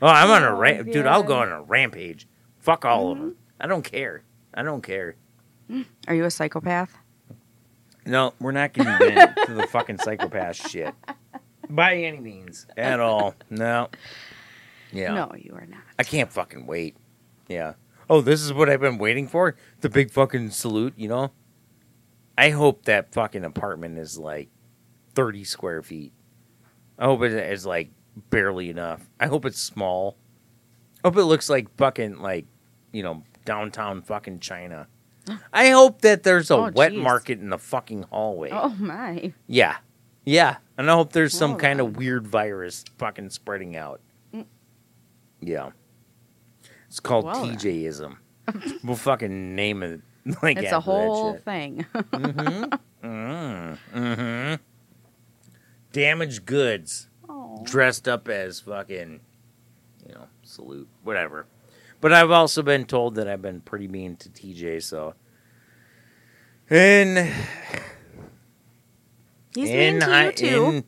Oh, 0.00 0.06
I'm 0.06 0.30
on 0.30 0.42
a 0.42 0.54
Oh, 0.54 0.58
ram- 0.58 0.90
dude. 0.90 1.06
I'll 1.06 1.22
go 1.22 1.36
on 1.36 1.52
a 1.52 1.60
rampage. 1.62 2.26
Fuck 2.60 2.84
all 2.86 3.12
of 3.12 3.18
Mm-hmm. 3.18 3.26
them. 3.26 3.36
I 3.60 3.66
don't 3.66 3.82
care. 3.82 4.22
I 4.54 4.62
don't 4.62 4.80
care. 4.82 5.16
Are 6.08 6.14
you 6.14 6.24
a 6.24 6.30
psychopath? 6.30 6.96
No, 8.06 8.34
we're 8.40 8.52
not 8.52 8.72
getting 8.72 8.92
into 9.18 9.54
the 9.54 9.66
fucking 9.66 9.98
psychopath 9.98 10.56
shit 10.70 10.94
by 11.68 11.96
any 11.96 12.18
means 12.20 12.66
at 12.76 13.00
all. 13.00 13.34
No. 13.48 13.88
Yeah. 14.92 15.14
No, 15.14 15.32
you 15.36 15.54
are 15.54 15.66
not. 15.66 15.82
I 15.98 16.02
can't 16.02 16.32
fucking 16.32 16.66
wait. 16.66 16.96
Yeah. 17.48 17.74
Oh, 18.08 18.20
this 18.20 18.42
is 18.42 18.52
what 18.52 18.68
I've 18.68 18.80
been 18.80 18.98
waiting 18.98 19.28
for? 19.28 19.56
The 19.80 19.88
big 19.88 20.10
fucking 20.10 20.50
salute, 20.50 20.94
you 20.96 21.08
know? 21.08 21.30
I 22.36 22.50
hope 22.50 22.84
that 22.86 23.12
fucking 23.12 23.44
apartment 23.44 23.98
is 23.98 24.18
like 24.18 24.48
30 25.14 25.44
square 25.44 25.82
feet. 25.82 26.12
I 26.98 27.04
hope 27.04 27.22
it 27.22 27.32
is 27.32 27.66
like 27.66 27.90
barely 28.30 28.68
enough. 28.70 29.08
I 29.20 29.26
hope 29.26 29.44
it's 29.44 29.60
small. 29.60 30.16
I 31.04 31.08
hope 31.08 31.16
it 31.16 31.24
looks 31.24 31.48
like 31.48 31.74
fucking 31.76 32.20
like, 32.20 32.46
you 32.92 33.02
know, 33.02 33.22
downtown 33.44 34.02
fucking 34.02 34.40
China. 34.40 34.88
I 35.52 35.70
hope 35.70 36.02
that 36.02 36.22
there's 36.22 36.50
a 36.50 36.54
Oh, 36.56 36.70
wet 36.70 36.92
jeez. 36.92 37.02
market 37.02 37.38
in 37.40 37.50
the 37.50 37.58
fucking 37.58 38.04
hallway. 38.10 38.50
Oh 38.52 38.74
my. 38.78 39.32
Yeah. 39.46 39.76
Yeah. 40.24 40.56
And 40.76 40.90
I 40.90 40.94
hope 40.94 41.12
there's 41.12 41.36
some 41.36 41.56
kind 41.56 41.80
of 41.80 41.96
weird 41.96 42.26
virus 42.26 42.84
fucking 42.98 43.30
spreading 43.30 43.76
out. 43.76 44.00
Mm. 44.34 44.46
Yeah. 45.40 45.70
It's 46.88 47.00
called 47.00 47.24
Well, 47.26 47.46
then. 47.46 47.56
TJism. 47.56 48.16
we'll 48.84 48.96
fucking 48.96 49.54
name 49.54 49.82
it 49.82 50.00
like 50.42 50.58
It's 50.58 50.72
a 50.72 50.80
whole 50.80 51.36
thing. 51.38 51.86
Mm-hmm. 51.94 53.06
mm-hmm. 53.06 53.98
Mm-hmm. 53.98 54.54
Damaged 55.92 56.44
goods 56.46 57.08
oh. 57.28 57.60
dressed 57.64 58.06
up 58.06 58.28
as 58.28 58.60
fucking, 58.60 59.20
you 60.06 60.14
know, 60.14 60.26
salute, 60.42 60.88
whatever. 61.02 61.46
But 62.00 62.12
I've 62.12 62.30
also 62.30 62.62
been 62.62 62.84
told 62.84 63.16
that 63.16 63.26
I've 63.28 63.42
been 63.42 63.60
pretty 63.60 63.88
mean 63.88 64.16
to 64.16 64.28
TJ, 64.28 64.82
so. 64.82 65.14
And 66.70 67.32
He's 69.54 69.68
in 69.70 69.98
mean 69.98 70.00
to 70.00 70.24
you 70.26 70.32
too. 70.32 70.64
in- 70.66 70.84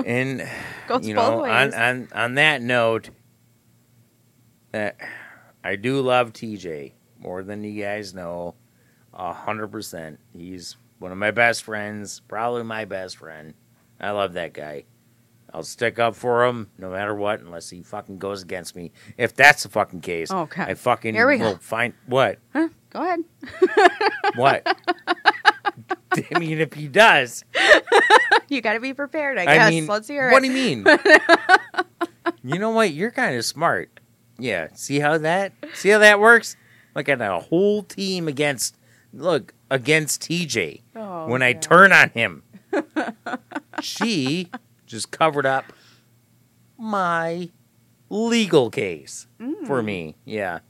and 0.04 1.04
you 1.06 1.14
know, 1.14 1.44
on 1.46 1.72
on 1.72 2.08
on 2.14 2.34
that 2.34 2.60
note, 2.60 3.08
uh, 4.74 4.90
I 5.64 5.76
do 5.76 6.00
love 6.02 6.32
TJ 6.34 6.92
more 7.18 7.42
than 7.42 7.64
you 7.64 7.82
guys 7.82 8.12
know. 8.14 8.54
A 9.14 9.32
hundred 9.32 9.68
percent. 9.72 10.20
He's 10.32 10.76
one 10.98 11.10
of 11.12 11.18
my 11.18 11.30
best 11.30 11.62
friends, 11.62 12.20
probably 12.28 12.62
my 12.62 12.84
best 12.84 13.16
friend. 13.16 13.54
I 13.98 14.10
love 14.10 14.34
that 14.34 14.52
guy. 14.52 14.84
I'll 15.52 15.62
stick 15.62 15.98
up 15.98 16.14
for 16.14 16.44
him 16.44 16.70
no 16.76 16.90
matter 16.90 17.14
what, 17.14 17.40
unless 17.40 17.70
he 17.70 17.82
fucking 17.82 18.18
goes 18.18 18.42
against 18.42 18.76
me. 18.76 18.92
If 19.16 19.34
that's 19.34 19.62
the 19.62 19.70
fucking 19.70 20.02
case, 20.02 20.30
Okay. 20.30 20.62
I 20.62 20.74
fucking 20.74 21.14
Here 21.14 21.26
we 21.26 21.38
go. 21.38 21.52
will 21.52 21.58
find 21.58 21.94
what 22.06 22.38
Huh? 22.52 22.68
Go 22.90 23.02
ahead. 23.02 23.20
what. 24.36 24.66
I 26.34 26.38
mean, 26.38 26.58
if 26.58 26.72
he 26.72 26.88
does, 26.88 27.44
You 28.48 28.60
got 28.62 28.72
to 28.74 28.80
be 28.80 28.94
prepared, 28.94 29.38
I 29.38 29.44
guess. 29.44 29.70
Mean, 29.70 29.86
Let's 29.86 30.08
hear 30.08 30.30
what 30.30 30.42
it. 30.42 30.48
do 30.48 30.52
you 30.52 30.76
mean? 30.84 30.98
you 32.44 32.58
know 32.58 32.70
what? 32.70 32.92
You're 32.92 33.10
kind 33.10 33.36
of 33.36 33.44
smart. 33.44 34.00
Yeah. 34.38 34.68
See 34.74 35.00
how 35.00 35.18
that? 35.18 35.52
See 35.74 35.90
how 35.90 35.98
that 35.98 36.18
works? 36.20 36.56
Like 36.94 37.08
I 37.08 37.12
had 37.12 37.20
a 37.20 37.40
whole 37.40 37.82
team 37.82 38.26
against. 38.28 38.76
Look 39.12 39.54
against 39.70 40.22
TJ. 40.22 40.82
Oh, 40.96 41.26
when 41.28 41.42
I 41.42 41.52
turn 41.54 41.92
on 41.92 42.10
him, 42.10 42.42
she 43.82 44.50
just 44.86 45.10
covered 45.10 45.46
up 45.46 45.64
my 46.78 47.50
legal 48.10 48.70
case 48.70 49.26
for 49.66 49.82
Mm. 49.82 49.84
me. 49.84 50.14
Yeah. 50.24 50.60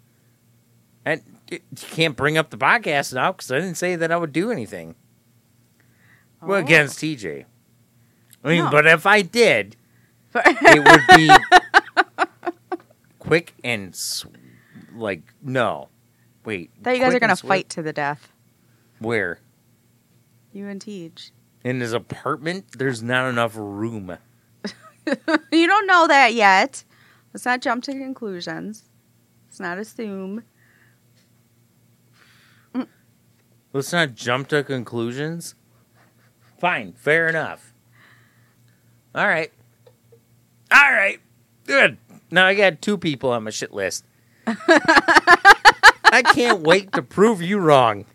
And 1.04 1.22
you 1.51 1.61
can't 1.77 2.17
bring 2.17 2.37
up 2.39 2.51
the 2.51 2.57
podcast 2.59 3.15
now 3.15 3.33
because 3.33 3.51
I 3.51 3.57
didn't 3.61 3.77
say 3.77 3.97
that 3.97 4.11
I 4.13 4.17
would 4.17 4.33
do 4.33 4.51
anything. 4.51 4.95
Well, 6.43 6.59
Oh. 6.59 6.65
against 6.65 6.99
TJ. 7.01 7.45
I 8.45 8.49
mean, 8.49 8.65
No. 8.65 8.71
but 8.71 8.87
if 8.87 9.07
I 9.07 9.23
did, 9.23 9.77
it 10.35 10.85
would 10.85 11.17
be 11.17 12.27
quick 13.19 13.55
and 13.65 13.91
s- 13.95 14.25
like 14.95 15.23
no. 15.43 15.89
Wait. 16.45 16.71
Thought 16.83 16.97
you 16.97 17.01
guys 17.03 17.15
are 17.15 17.21
gonna 17.21 17.37
swift? 17.37 17.49
fight 17.49 17.69
to 17.71 17.83
the 17.83 17.93
death. 17.93 18.33
Where 19.01 19.41
You 20.53 20.67
and 20.69 20.81
Teej. 20.81 21.31
in 21.65 21.81
his 21.81 21.93
apartment? 21.93 22.79
There's 22.79 23.03
not 23.03 23.29
enough 23.29 23.53
room. 23.57 24.17
you 25.53 25.67
don't 25.67 25.87
know 25.87 26.07
that 26.07 26.35
yet. 26.35 26.85
Let's 27.33 27.45
not 27.45 27.61
jump 27.61 27.85
to 27.85 27.93
conclusions. 27.93 28.89
Let's 29.47 29.61
not 29.61 29.79
assume. 29.79 30.43
Let's 33.72 33.92
not 33.92 34.14
jump 34.14 34.48
to 34.48 34.62
conclusions. 34.64 35.54
Fine, 36.59 36.94
fair 36.94 37.28
enough. 37.28 37.72
All 39.14 39.26
right. 39.26 39.52
All 40.72 40.92
right. 40.92 41.20
Good. 41.66 41.98
Now 42.31 42.46
I 42.46 42.54
got 42.54 42.83
two 42.83 42.98
people 42.98 43.31
on 43.31 43.44
my 43.44 43.50
shit 43.50 43.72
list. 43.72 44.04
I 44.46 46.22
can't 46.35 46.61
wait 46.61 46.92
to 46.92 47.02
prove 47.02 47.42
you 47.42 47.59
wrong. 47.59 48.07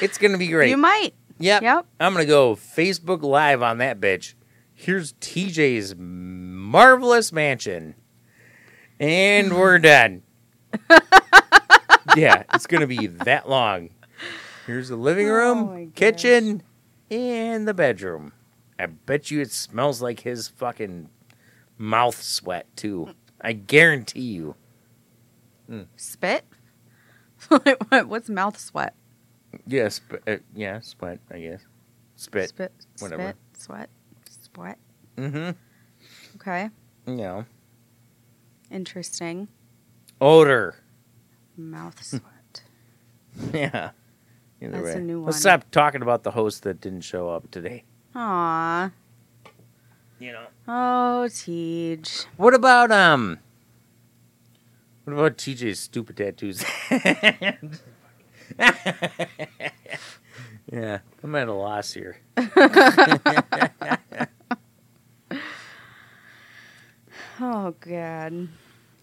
It's 0.00 0.18
going 0.18 0.32
to 0.32 0.38
be 0.38 0.48
great. 0.48 0.70
You 0.70 0.76
might. 0.76 1.12
Yep. 1.38 1.62
Yep. 1.62 1.86
I'm 1.98 2.12
going 2.12 2.24
to 2.24 2.28
go 2.28 2.54
Facebook 2.54 3.22
Live 3.22 3.62
on 3.62 3.78
that 3.78 4.00
bitch. 4.00 4.34
Here's 4.74 5.14
TJ's 5.14 5.94
marvelous 5.98 7.32
mansion. 7.32 7.94
And 8.98 9.56
we're 9.56 9.78
done. 9.80 10.22
yeah, 12.16 12.44
it's 12.54 12.66
going 12.66 12.82
to 12.82 12.86
be 12.86 13.06
that 13.06 13.48
long. 13.48 13.90
Here's 14.66 14.88
the 14.88 14.96
living 14.96 15.28
Oh 15.28 15.32
room, 15.32 15.66
my 15.66 15.84
gosh. 15.84 15.94
kitchen, 15.94 16.62
and 17.10 17.66
the 17.66 17.74
bedroom. 17.74 18.32
I 18.78 18.86
bet 18.86 19.30
you 19.30 19.40
it 19.40 19.50
smells 19.52 20.00
like 20.00 20.20
his 20.20 20.48
fucking 20.48 21.10
mouth 21.78 22.20
sweat, 22.22 22.66
too. 22.76 23.14
I 23.40 23.52
guarantee 23.52 24.20
you. 24.22 24.54
Spit? 25.96 26.44
What's 28.06 28.28
mouth 28.28 28.58
sweat? 28.58 28.94
Yeah, 29.66 29.88
sp- 29.90 30.22
uh, 30.26 30.36
yeah, 30.54 30.80
sweat, 30.80 31.20
I 31.30 31.38
guess. 31.40 31.60
Spit. 32.16 32.48
Spit. 32.50 32.72
whatever. 32.98 33.22
Spit. 33.22 33.36
Sweat. 33.62 33.90
Sweat. 34.54 34.78
Mm-hmm. 35.16 35.50
Okay. 36.36 36.70
know. 37.06 37.44
Interesting. 38.70 39.48
Odor. 40.20 40.76
Mouth 41.56 42.02
sweat. 42.04 42.22
Yeah. 43.54 43.90
Either 44.62 44.82
That's 44.82 44.94
a 44.94 44.98
way. 44.98 45.04
new 45.04 45.24
Let's 45.24 45.38
stop 45.38 45.70
talking 45.70 46.02
about 46.02 46.22
the 46.22 46.32
host 46.32 46.62
that 46.64 46.80
didn't 46.80 47.00
show 47.02 47.30
up 47.30 47.50
today. 47.50 47.84
Aw. 48.14 48.90
You 50.18 50.32
know. 50.32 50.46
Oh, 50.68 51.26
Teej. 51.28 52.26
What 52.36 52.52
about 52.54 52.90
um 52.90 53.38
what 55.04 55.14
about 55.14 55.38
TJ's 55.38 55.80
stupid 55.80 56.18
tattoos? 56.18 56.62
yeah, 60.70 60.98
I'm 61.22 61.34
at 61.34 61.48
a 61.48 61.52
loss 61.54 61.92
here. 61.94 62.18
Oh, 67.42 67.74
God. 67.80 68.48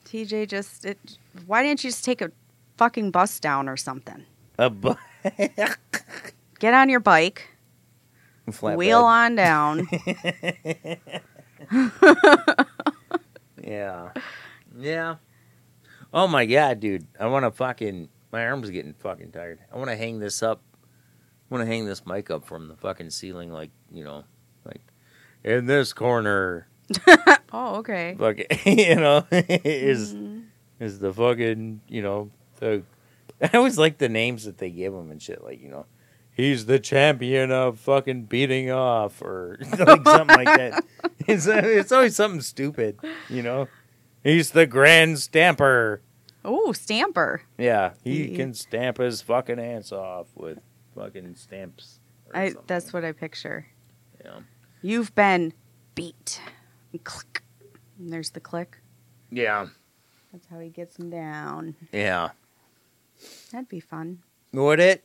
TJ 0.05 0.47
just. 0.47 0.85
It, 0.85 1.17
why 1.47 1.63
didn't 1.63 1.83
you 1.83 1.89
just 1.89 2.05
take 2.05 2.21
a 2.21 2.31
fucking 2.77 3.09
bus 3.11 3.39
down 3.39 3.67
or 3.67 3.75
something? 3.75 4.25
A 4.59 4.69
bu- 4.69 4.93
Get 6.59 6.73
on 6.73 6.89
your 6.89 6.99
bike, 6.99 7.47
Flatbed. 8.49 8.77
wheel 8.77 9.03
on 9.03 9.35
down. 9.35 9.87
Yeah. 13.63 14.11
Yeah. 14.77 15.15
Oh 16.13 16.27
my 16.27 16.45
god, 16.45 16.79
dude. 16.79 17.05
I 17.19 17.27
want 17.27 17.43
to 17.43 17.51
fucking 17.51 18.07
my 18.31 18.45
arm's 18.45 18.69
getting 18.69 18.93
fucking 18.93 19.31
tired. 19.31 19.59
I 19.73 19.77
want 19.77 19.89
to 19.89 19.95
hang 19.97 20.19
this 20.19 20.41
up. 20.41 20.61
I 20.83 21.53
want 21.55 21.63
to 21.63 21.65
hang 21.65 21.85
this 21.85 22.05
mic 22.05 22.29
up 22.31 22.45
from 22.45 22.67
the 22.69 22.75
fucking 22.77 23.09
ceiling 23.09 23.51
like, 23.51 23.71
you 23.91 24.03
know, 24.05 24.23
like 24.63 24.81
in 25.43 25.65
this 25.65 25.91
corner. 25.91 26.67
oh, 27.51 27.75
okay. 27.77 28.15
Fucking, 28.17 28.45
you 28.79 28.95
know, 28.95 29.25
is 29.31 30.13
Mhm. 30.13 30.43
is 30.79 30.99
the 30.99 31.11
fucking, 31.13 31.81
you 31.89 32.01
know, 32.01 32.29
the 32.61 32.83
I 33.53 33.57
always 33.57 33.77
like 33.77 33.97
the 33.97 34.09
names 34.09 34.45
that 34.45 34.57
they 34.57 34.69
give 34.69 34.93
him 34.93 35.11
and 35.11 35.21
shit 35.21 35.43
like, 35.43 35.61
you 35.61 35.69
know, 35.69 35.85
he's 36.33 36.65
the 36.65 36.79
champion 36.79 37.51
of 37.51 37.79
fucking 37.79 38.23
beating 38.23 38.71
off 38.71 39.21
or 39.21 39.57
like 39.77 40.03
something 40.05 40.27
like 40.35 40.45
that. 40.57 40.83
It's 41.27 41.45
it's 41.45 41.91
always 41.91 42.15
something 42.15 42.39
stupid, 42.39 42.97
you 43.29 43.43
know. 43.43 43.67
He's 44.23 44.51
the 44.51 44.65
grand 44.65 45.19
stamper. 45.19 46.01
Oh, 46.45 46.71
Stamper. 46.71 47.41
Yeah, 47.57 47.93
he 48.01 48.27
He- 48.27 48.35
can 48.37 48.53
stamp 48.53 48.97
his 48.99 49.21
fucking 49.21 49.59
ass 49.59 49.91
off 49.91 50.27
with 50.35 50.59
fucking 50.95 51.35
stamps. 51.35 51.99
I, 52.33 52.47
something. 52.47 52.63
that's 52.67 52.93
what 52.93 53.03
I 53.03 53.11
picture. 53.11 53.67
yeah. 54.23 54.39
You've 54.81 55.13
been 55.15 55.51
beat. 55.95 56.39
And 56.93 57.03
click. 57.03 57.43
And 57.99 58.13
there's 58.13 58.29
the 58.29 58.39
click. 58.39 58.77
Yeah. 59.29 59.67
That's 60.31 60.47
how 60.47 60.59
he 60.59 60.69
gets 60.69 60.95
them 60.95 61.09
down. 61.09 61.75
Yeah. 61.91 62.29
That'd 63.51 63.69
be 63.69 63.79
fun. 63.79 64.19
Would 64.53 64.79
it? 64.79 65.03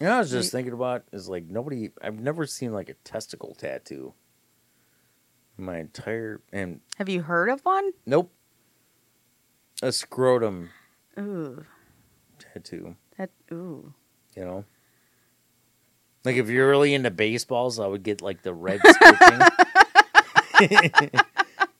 You 0.00 0.06
know, 0.06 0.14
I 0.16 0.18
was 0.20 0.30
just 0.30 0.52
thinking 0.52 0.72
about 0.72 1.02
is 1.12 1.28
like 1.28 1.46
nobody. 1.46 1.90
I've 2.00 2.20
never 2.20 2.46
seen 2.46 2.72
like 2.72 2.88
a 2.88 2.94
testicle 2.94 3.54
tattoo. 3.56 4.14
in 5.58 5.64
My 5.64 5.78
entire 5.78 6.40
and 6.52 6.80
Have 6.98 7.08
you 7.08 7.22
heard 7.22 7.48
of 7.48 7.60
one? 7.64 7.90
nope, 8.06 8.30
a 9.82 9.90
scrotum 9.90 10.70
Ooh. 11.18 11.64
tattoo. 12.38 12.94
That 13.16 13.30
ooh. 13.50 13.92
You 14.36 14.44
know, 14.44 14.64
like 16.24 16.36
if 16.36 16.48
you're 16.48 16.68
really 16.68 16.94
into 16.94 17.10
baseballs, 17.10 17.80
I 17.80 17.88
would 17.88 18.04
get 18.04 18.22
like 18.22 18.42
the 18.42 18.54
red 18.54 18.80
stitching. 18.84 19.40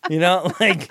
you 0.10 0.18
know, 0.18 0.52
like 0.58 0.90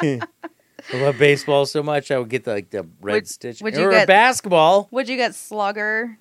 I 0.93 0.97
love 1.01 1.17
baseball 1.17 1.65
so 1.65 1.83
much, 1.83 2.11
I 2.11 2.17
would 2.19 2.29
get 2.29 2.43
the, 2.45 2.51
like 2.53 2.69
the 2.69 2.87
red 3.01 3.13
Would- 3.13 3.27
stitch 3.27 3.61
would 3.61 3.75
you 3.75 3.83
or 3.87 3.91
get- 3.91 4.07
basketball. 4.07 4.87
Would 4.91 5.09
you 5.09 5.17
get 5.17 5.35
slugger 5.35 6.17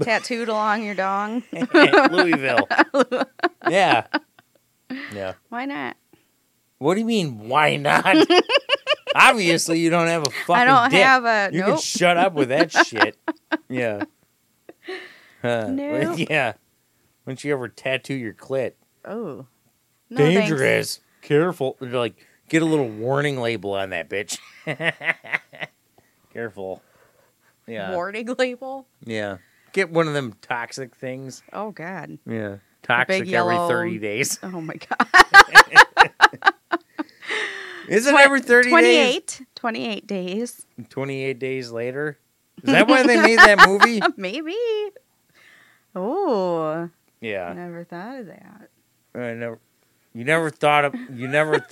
tattooed 0.00 0.48
along 0.48 0.84
your 0.84 0.94
dong? 0.94 1.42
Louisville. 1.52 2.68
yeah. 3.70 4.06
Yeah. 5.12 5.34
Why 5.48 5.64
not? 5.64 5.96
What 6.78 6.94
do 6.94 7.00
you 7.00 7.06
mean, 7.06 7.48
why 7.48 7.76
not? 7.76 8.14
Obviously, 9.16 9.78
you 9.78 9.90
don't 9.90 10.08
have 10.08 10.22
a 10.26 10.30
fucking 10.30 10.54
I 10.54 10.64
don't 10.64 10.90
dick. 10.90 11.02
have 11.02 11.24
a 11.24 11.50
You 11.52 11.62
can 11.62 11.78
shut 11.78 12.16
up 12.16 12.34
with 12.34 12.48
that 12.48 12.72
shit. 12.72 13.16
Yeah. 13.68 14.02
Huh. 15.42 15.68
Nope. 15.68 16.18
Yeah. 16.28 16.52
Why 17.24 17.30
don't 17.32 17.44
you 17.44 17.52
ever 17.52 17.68
tattoo 17.68 18.14
your 18.14 18.34
clit? 18.34 18.72
oh. 19.04 19.46
No, 20.10 20.18
thanks. 20.18 20.40
Dangerous. 20.42 21.00
Careful. 21.22 21.76
They're 21.80 21.90
like, 21.90 22.14
get 22.48 22.62
a 22.62 22.64
little 22.66 22.88
warning 22.88 23.40
label 23.40 23.72
on 23.72 23.90
that 23.90 24.08
bitch. 24.08 24.38
Careful. 26.32 26.82
Yeah. 27.66 27.92
Warning 27.92 28.34
label. 28.38 28.86
Yeah. 29.04 29.38
Get 29.72 29.90
one 29.90 30.06
of 30.08 30.14
them 30.14 30.34
toxic 30.42 30.94
things. 30.96 31.42
Oh 31.52 31.70
God. 31.70 32.18
Yeah. 32.26 32.56
Toxic 32.82 33.22
every 33.22 33.28
yellow- 33.30 33.68
30 33.68 33.98
days. 33.98 34.38
Oh 34.42 34.60
my 34.60 34.74
god. 34.74 36.52
Isn't 37.88 38.14
it 38.14 38.20
every 38.20 38.40
30 38.40 38.70
days? 38.70 38.70
28. 38.70 39.42
28 39.54 40.06
days. 40.06 40.66
28 40.88 41.38
days 41.38 41.70
later? 41.70 42.18
Is 42.62 42.70
that 42.72 42.88
why 42.88 43.02
they 43.06 43.20
made 43.20 43.38
that 43.38 43.66
movie? 43.68 44.00
Maybe. 44.16 44.56
Oh, 45.94 46.88
Yeah. 47.20 47.52
never 47.52 47.84
thought 47.84 48.20
of 48.20 48.26
that. 48.26 48.70
I 49.14 49.34
never 49.34 49.58
you 50.14 50.24
never 50.24 50.48
thought 50.50 50.84
of 50.86 50.94
you 51.12 51.28
never 51.28 51.64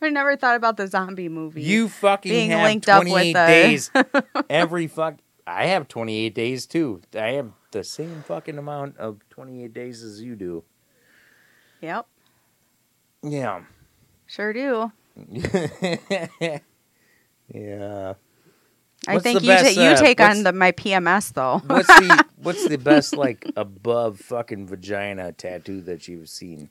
I 0.02 0.08
never 0.10 0.36
thought 0.36 0.56
about 0.56 0.76
the 0.76 0.86
zombie 0.86 1.28
movie. 1.28 1.62
you 1.62 1.88
fucking 1.88 2.30
Being 2.30 2.50
have 2.50 2.62
linked 2.64 2.88
up 2.88 3.02
28 3.02 3.14
with 3.14 3.32
the- 3.34 3.46
days 3.46 3.90
every 4.50 4.86
fuck 4.86 5.16
I 5.46 5.66
have 5.66 5.88
28 5.88 6.34
days 6.34 6.66
too. 6.66 7.00
I 7.14 7.28
have 7.32 7.50
the 7.72 7.82
same 7.84 8.22
fucking 8.26 8.56
amount 8.58 8.96
of 8.98 9.18
28 9.30 9.72
days 9.74 10.02
as 10.02 10.22
you 10.22 10.36
do. 10.36 10.62
Yep, 11.80 12.06
Yeah. 13.22 13.62
sure 14.26 14.52
do. 14.52 14.92
yeah. 17.52 18.14
I 19.08 19.14
What's 19.14 19.22
think 19.24 19.40
you, 19.42 19.48
best, 19.48 19.74
ta- 19.74 19.80
you 19.82 19.88
uh, 19.90 19.96
take 19.96 20.20
on 20.20 20.42
the 20.42 20.52
my 20.52 20.72
PMS 20.72 21.32
though. 21.32 21.62
What's 21.66 21.86
the 21.88 22.24
what's 22.36 22.68
the 22.68 22.76
best 22.76 23.16
like 23.16 23.50
above 23.56 24.20
fucking 24.20 24.66
vagina 24.66 25.32
tattoo 25.32 25.80
that 25.82 26.06
you've 26.06 26.28
seen? 26.28 26.68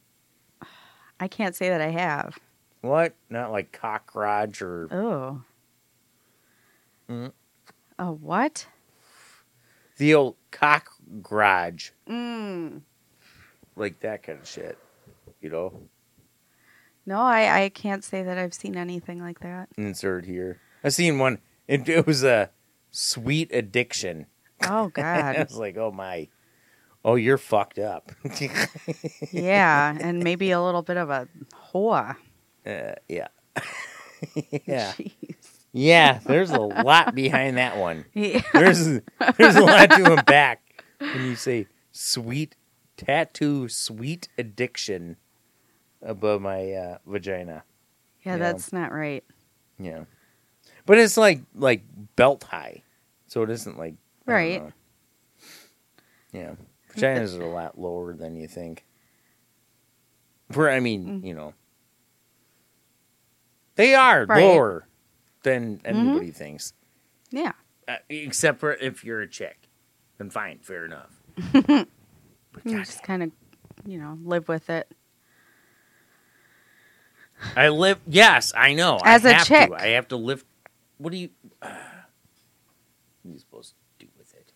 I 1.19 1.27
can't 1.27 1.55
say 1.55 1.69
that 1.69 1.81
I 1.81 1.89
have. 1.89 2.37
What? 2.81 3.13
Not 3.29 3.51
like 3.51 3.71
cockroach 3.71 4.61
or 4.61 4.87
Oh. 4.91 5.41
Mm. 7.09 7.31
Oh, 7.97 8.11
what? 8.13 8.67
the 9.97 10.13
old 10.15 10.37
cockroach, 10.51 11.91
Mm. 12.07 12.81
like 13.75 13.99
that 13.99 14.23
kind 14.23 14.39
of 14.39 14.47
shit. 14.47 14.77
You 15.41 15.49
know, 15.49 15.73
No, 17.05 17.19
I, 17.19 17.63
I 17.63 17.69
can't 17.69 18.03
say 18.03 18.23
that 18.23 18.37
I've 18.37 18.53
seen 18.53 18.77
anything 18.77 19.19
like 19.21 19.39
that. 19.41 19.67
insert 19.77 20.23
here. 20.25 20.61
I've 20.85 20.93
seen 20.93 21.19
one. 21.19 21.39
It, 21.67 21.89
it 21.89 22.07
was 22.07 22.23
a 22.23 22.49
sweet 22.91 23.53
addiction. 23.53 24.27
Oh 24.63 24.85
I 24.95 25.33
God. 25.33 25.37
was 25.49 25.57
like, 25.57 25.75
oh 25.75 25.91
my, 25.91 26.29
oh 27.03 27.15
you're 27.15 27.37
fucked 27.37 27.79
up. 27.79 28.11
yeah, 29.33 29.97
and 29.99 30.23
maybe 30.23 30.51
a 30.51 30.61
little 30.61 30.81
bit 30.81 30.95
of 30.97 31.09
a 31.09 31.27
whore. 31.73 32.15
Uh, 32.69 32.95
yeah, 33.07 33.27
yeah, 34.65 34.93
Jeez. 34.93 35.35
yeah. 35.73 36.19
There's 36.25 36.51
a 36.51 36.59
lot 36.59 37.15
behind 37.15 37.57
that 37.57 37.77
one. 37.77 38.05
Yeah. 38.13 38.41
There's 38.53 38.85
there's 39.37 39.55
a 39.55 39.63
lot 39.63 39.91
to 39.91 40.13
unpack 40.13 40.83
when 40.99 41.23
you 41.23 41.35
say 41.35 41.67
sweet 41.91 42.55
tattoo, 42.97 43.67
sweet 43.69 44.27
addiction 44.37 45.17
above 46.01 46.41
my 46.41 46.71
uh, 46.73 46.97
vagina. 47.05 47.63
Yeah, 48.23 48.33
Yeah. 48.33 48.37
that's 48.37 48.71
not 48.73 48.91
right. 48.91 49.23
Yeah, 49.79 50.03
but 50.85 50.97
it's 50.97 51.17
like 51.17 51.41
like 51.55 51.83
belt 52.15 52.43
high, 52.43 52.83
so 53.27 53.43
it 53.43 53.49
isn't 53.49 53.77
like 53.77 53.95
Right. 54.25 54.61
know. 54.61 54.71
Yeah, 56.33 56.51
vaginas 56.93 57.39
are 57.39 57.43
a 57.43 57.49
lot 57.49 57.79
lower 57.79 58.13
than 58.13 58.35
you 58.35 58.47
think. 58.47 58.85
For 60.51 60.69
I 60.69 60.79
mean, 60.79 61.21
Mm. 61.21 61.25
you 61.25 61.33
know, 61.33 61.53
they 63.79 63.95
are 63.95 64.25
Right. 64.25 64.43
lower 64.43 64.85
than 65.43 65.79
anybody 65.85 66.31
thinks. 66.31 66.73
Yeah. 67.31 67.53
uh, 67.87 67.95
except 68.09 68.59
for 68.59 68.73
if 68.73 69.05
you're 69.05 69.21
a 69.21 69.27
chick. 69.27 69.69
Then 70.17 70.29
fine, 70.29 70.59
fair 70.59 70.83
enough. 70.85 71.17
but 71.53 71.87
You 72.65 72.79
just 72.79 73.03
kind 73.03 73.23
of, 73.23 73.31
you 73.85 73.97
know, 73.97 74.17
live 74.21 74.49
with 74.49 74.69
it. 74.69 74.91
I 77.55 77.69
live. 77.69 77.99
Yes, 78.05 78.51
I 78.53 78.73
know. 78.73 78.99
As 79.05 79.25
I 79.25 79.29
a 79.29 79.33
have 79.35 79.47
chick. 79.47 79.69
to. 79.69 79.75
I 79.81 79.87
have 79.91 80.09
to 80.09 80.17
lift. 80.17 80.45
What 80.97 81.11
do 81.11 81.17
you? 81.17 81.29
Uh, 81.61 81.67
what 83.21 83.29
are 83.29 83.33
you 83.33 83.39
supposed 83.39 83.75
to 83.99 84.05
do 84.05 84.11
with 84.17 84.33
it? 84.33 84.51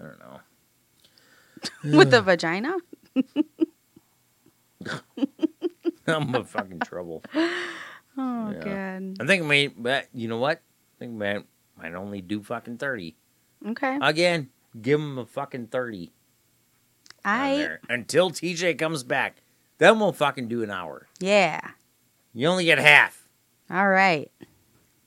I 0.00 0.04
don't 0.04 0.18
know. 0.18 0.40
with 1.98 2.10
the 2.10 2.20
vagina? 2.28 2.74
I'm 6.08 6.34
in 6.34 6.44
fucking 6.44 6.80
trouble. 6.80 7.22
Oh, 8.48 8.52
Yeah. 8.52 8.98
God. 9.00 9.16
I 9.20 9.26
think 9.26 9.44
may, 9.44 9.66
but 9.68 10.06
you 10.12 10.28
know 10.28 10.38
what? 10.38 10.58
I 10.58 10.98
think 10.98 11.12
man 11.12 11.44
might 11.76 11.94
only 11.94 12.20
do 12.20 12.42
fucking 12.42 12.78
thirty 12.78 13.16
Okay. 13.66 13.98
again. 14.02 14.48
Give 14.80 15.00
him 15.00 15.18
a 15.18 15.26
fucking 15.26 15.68
thirty. 15.68 16.12
I, 17.24 17.76
until 17.88 18.30
TJ 18.30 18.78
comes 18.78 19.02
back. 19.02 19.36
Then 19.78 19.98
we'll 20.00 20.12
fucking 20.12 20.48
do 20.48 20.62
an 20.62 20.70
hour. 20.70 21.06
yeah. 21.20 21.60
You 22.34 22.46
only 22.48 22.64
get 22.64 22.78
half. 22.78 23.28
All 23.70 23.88
right. 23.88 24.30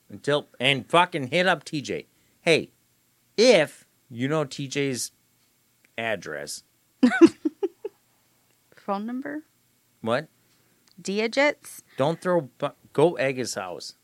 until 0.10 0.48
and 0.60 0.88
fucking 0.90 1.28
hit 1.28 1.48
up 1.48 1.64
TJ. 1.64 2.06
Hey, 2.42 2.72
if 3.38 3.86
you 4.10 4.28
know 4.28 4.44
TJ's 4.46 5.12
address, 5.98 6.64
Phone 8.76 9.06
number? 9.06 9.44
what? 10.02 10.28
Digits? 11.02 11.84
Don't 11.98 12.22
throw. 12.22 12.42
bu- 12.42 12.70
Go 12.94 13.16
egg 13.16 13.38
his 13.38 13.56
house. 13.56 13.96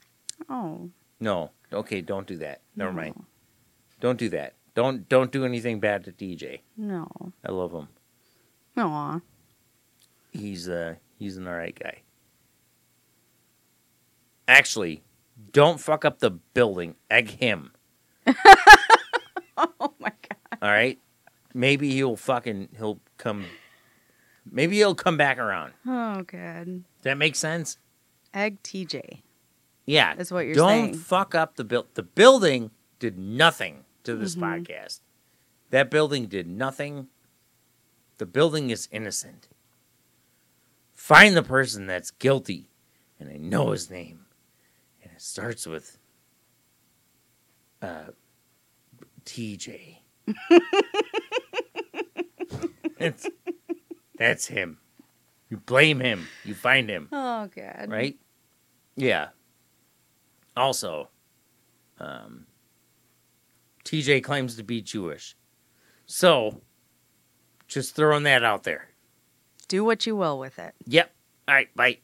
Oh. 0.49 0.89
No. 1.19 1.51
Okay, 1.73 2.01
don't 2.01 2.25
do 2.27 2.37
that. 2.37 2.61
Never 2.75 2.91
no. 2.91 2.97
mind. 3.01 3.23
Don't 3.99 4.17
do 4.19 4.29
that. 4.29 4.53
Don't 4.75 5.09
don't 5.09 5.31
do 5.31 5.43
anything 5.43 5.79
bad 5.79 6.03
to 6.05 6.11
TJ. 6.11 6.59
No. 6.77 7.07
I 7.45 7.51
love 7.51 7.71
him. 7.73 7.87
Aw. 8.77 9.19
He's 10.31 10.69
uh 10.69 10.95
he's 11.17 11.35
an 11.37 11.47
alright 11.47 11.77
guy. 11.77 12.01
Actually, 14.47 15.03
don't 15.51 15.79
fuck 15.79 16.05
up 16.05 16.19
the 16.19 16.29
building. 16.31 16.95
Egg 17.09 17.29
him. 17.31 17.71
Oh, 19.59 19.91
my 19.99 20.09
God. 20.11 20.59
All 20.61 20.69
right. 20.69 20.99
Maybe 21.51 21.89
he'll 21.89 22.15
fucking 22.15 22.69
he'll 22.77 22.99
come. 23.17 23.45
Maybe 24.51 24.77
he'll 24.77 24.95
come 24.95 25.17
back 25.17 25.37
around. 25.37 25.73
Oh, 25.85 26.21
good. 26.23 26.65
Does 26.65 27.03
that 27.03 27.17
make 27.17 27.35
sense? 27.35 27.77
Egg 28.33 28.61
TJ 28.63 29.21
Yeah. 29.85 30.15
is 30.17 30.31
what 30.31 30.45
you're 30.45 30.55
saying. 30.55 30.91
Don't 30.91 30.99
fuck 30.99 31.33
up 31.35 31.55
the 31.55 31.63
build. 31.63 31.87
The 31.95 32.03
building 32.03 32.71
did 32.99 33.17
nothing 33.17 33.85
to 34.03 34.15
this 34.15 34.35
Mhm. 34.35 34.65
podcast. 34.65 34.99
That 35.69 35.89
building 35.91 36.27
did 36.27 36.47
nothing. 36.47 37.07
The 38.17 38.25
building 38.25 38.69
is 38.69 38.87
innocent. 38.91 39.49
Find 40.93 41.35
the 41.37 41.43
person 41.43 41.85
that's 41.87 42.09
guilty, 42.11 42.69
and 43.19 43.29
I 43.29 43.37
know 43.37 43.71
his 43.71 43.89
name, 43.89 44.25
and 45.03 45.11
it 45.13 45.21
starts 45.21 45.65
with 45.67 45.97
uh, 47.81 48.07
TJ. 49.25 49.99
it's, 52.99 53.27
that's 54.17 54.47
him. 54.47 54.79
You 55.49 55.57
blame 55.57 55.99
him. 55.99 56.27
You 56.43 56.53
find 56.53 56.89
him 56.89 57.07
Oh, 57.11 57.47
God. 57.55 57.85
right? 57.89 58.17
Yeah. 58.95 59.29
Also, 60.55 61.09
um, 61.99 62.45
TJ 63.85 64.23
claims 64.23 64.55
to 64.57 64.63
be 64.63 64.81
Jewish. 64.81 65.35
So, 66.05 66.61
just 67.67 67.95
throwing 67.95 68.23
that 68.23 68.43
out 68.43 68.63
there. 68.63 68.89
Do 69.67 69.83
what 69.83 70.05
you 70.05 70.15
will 70.15 70.39
with 70.39 70.57
it. 70.59 70.73
Yep. 70.85 71.11
All 71.47 71.55
right. 71.55 71.73
Bye. 71.75 71.99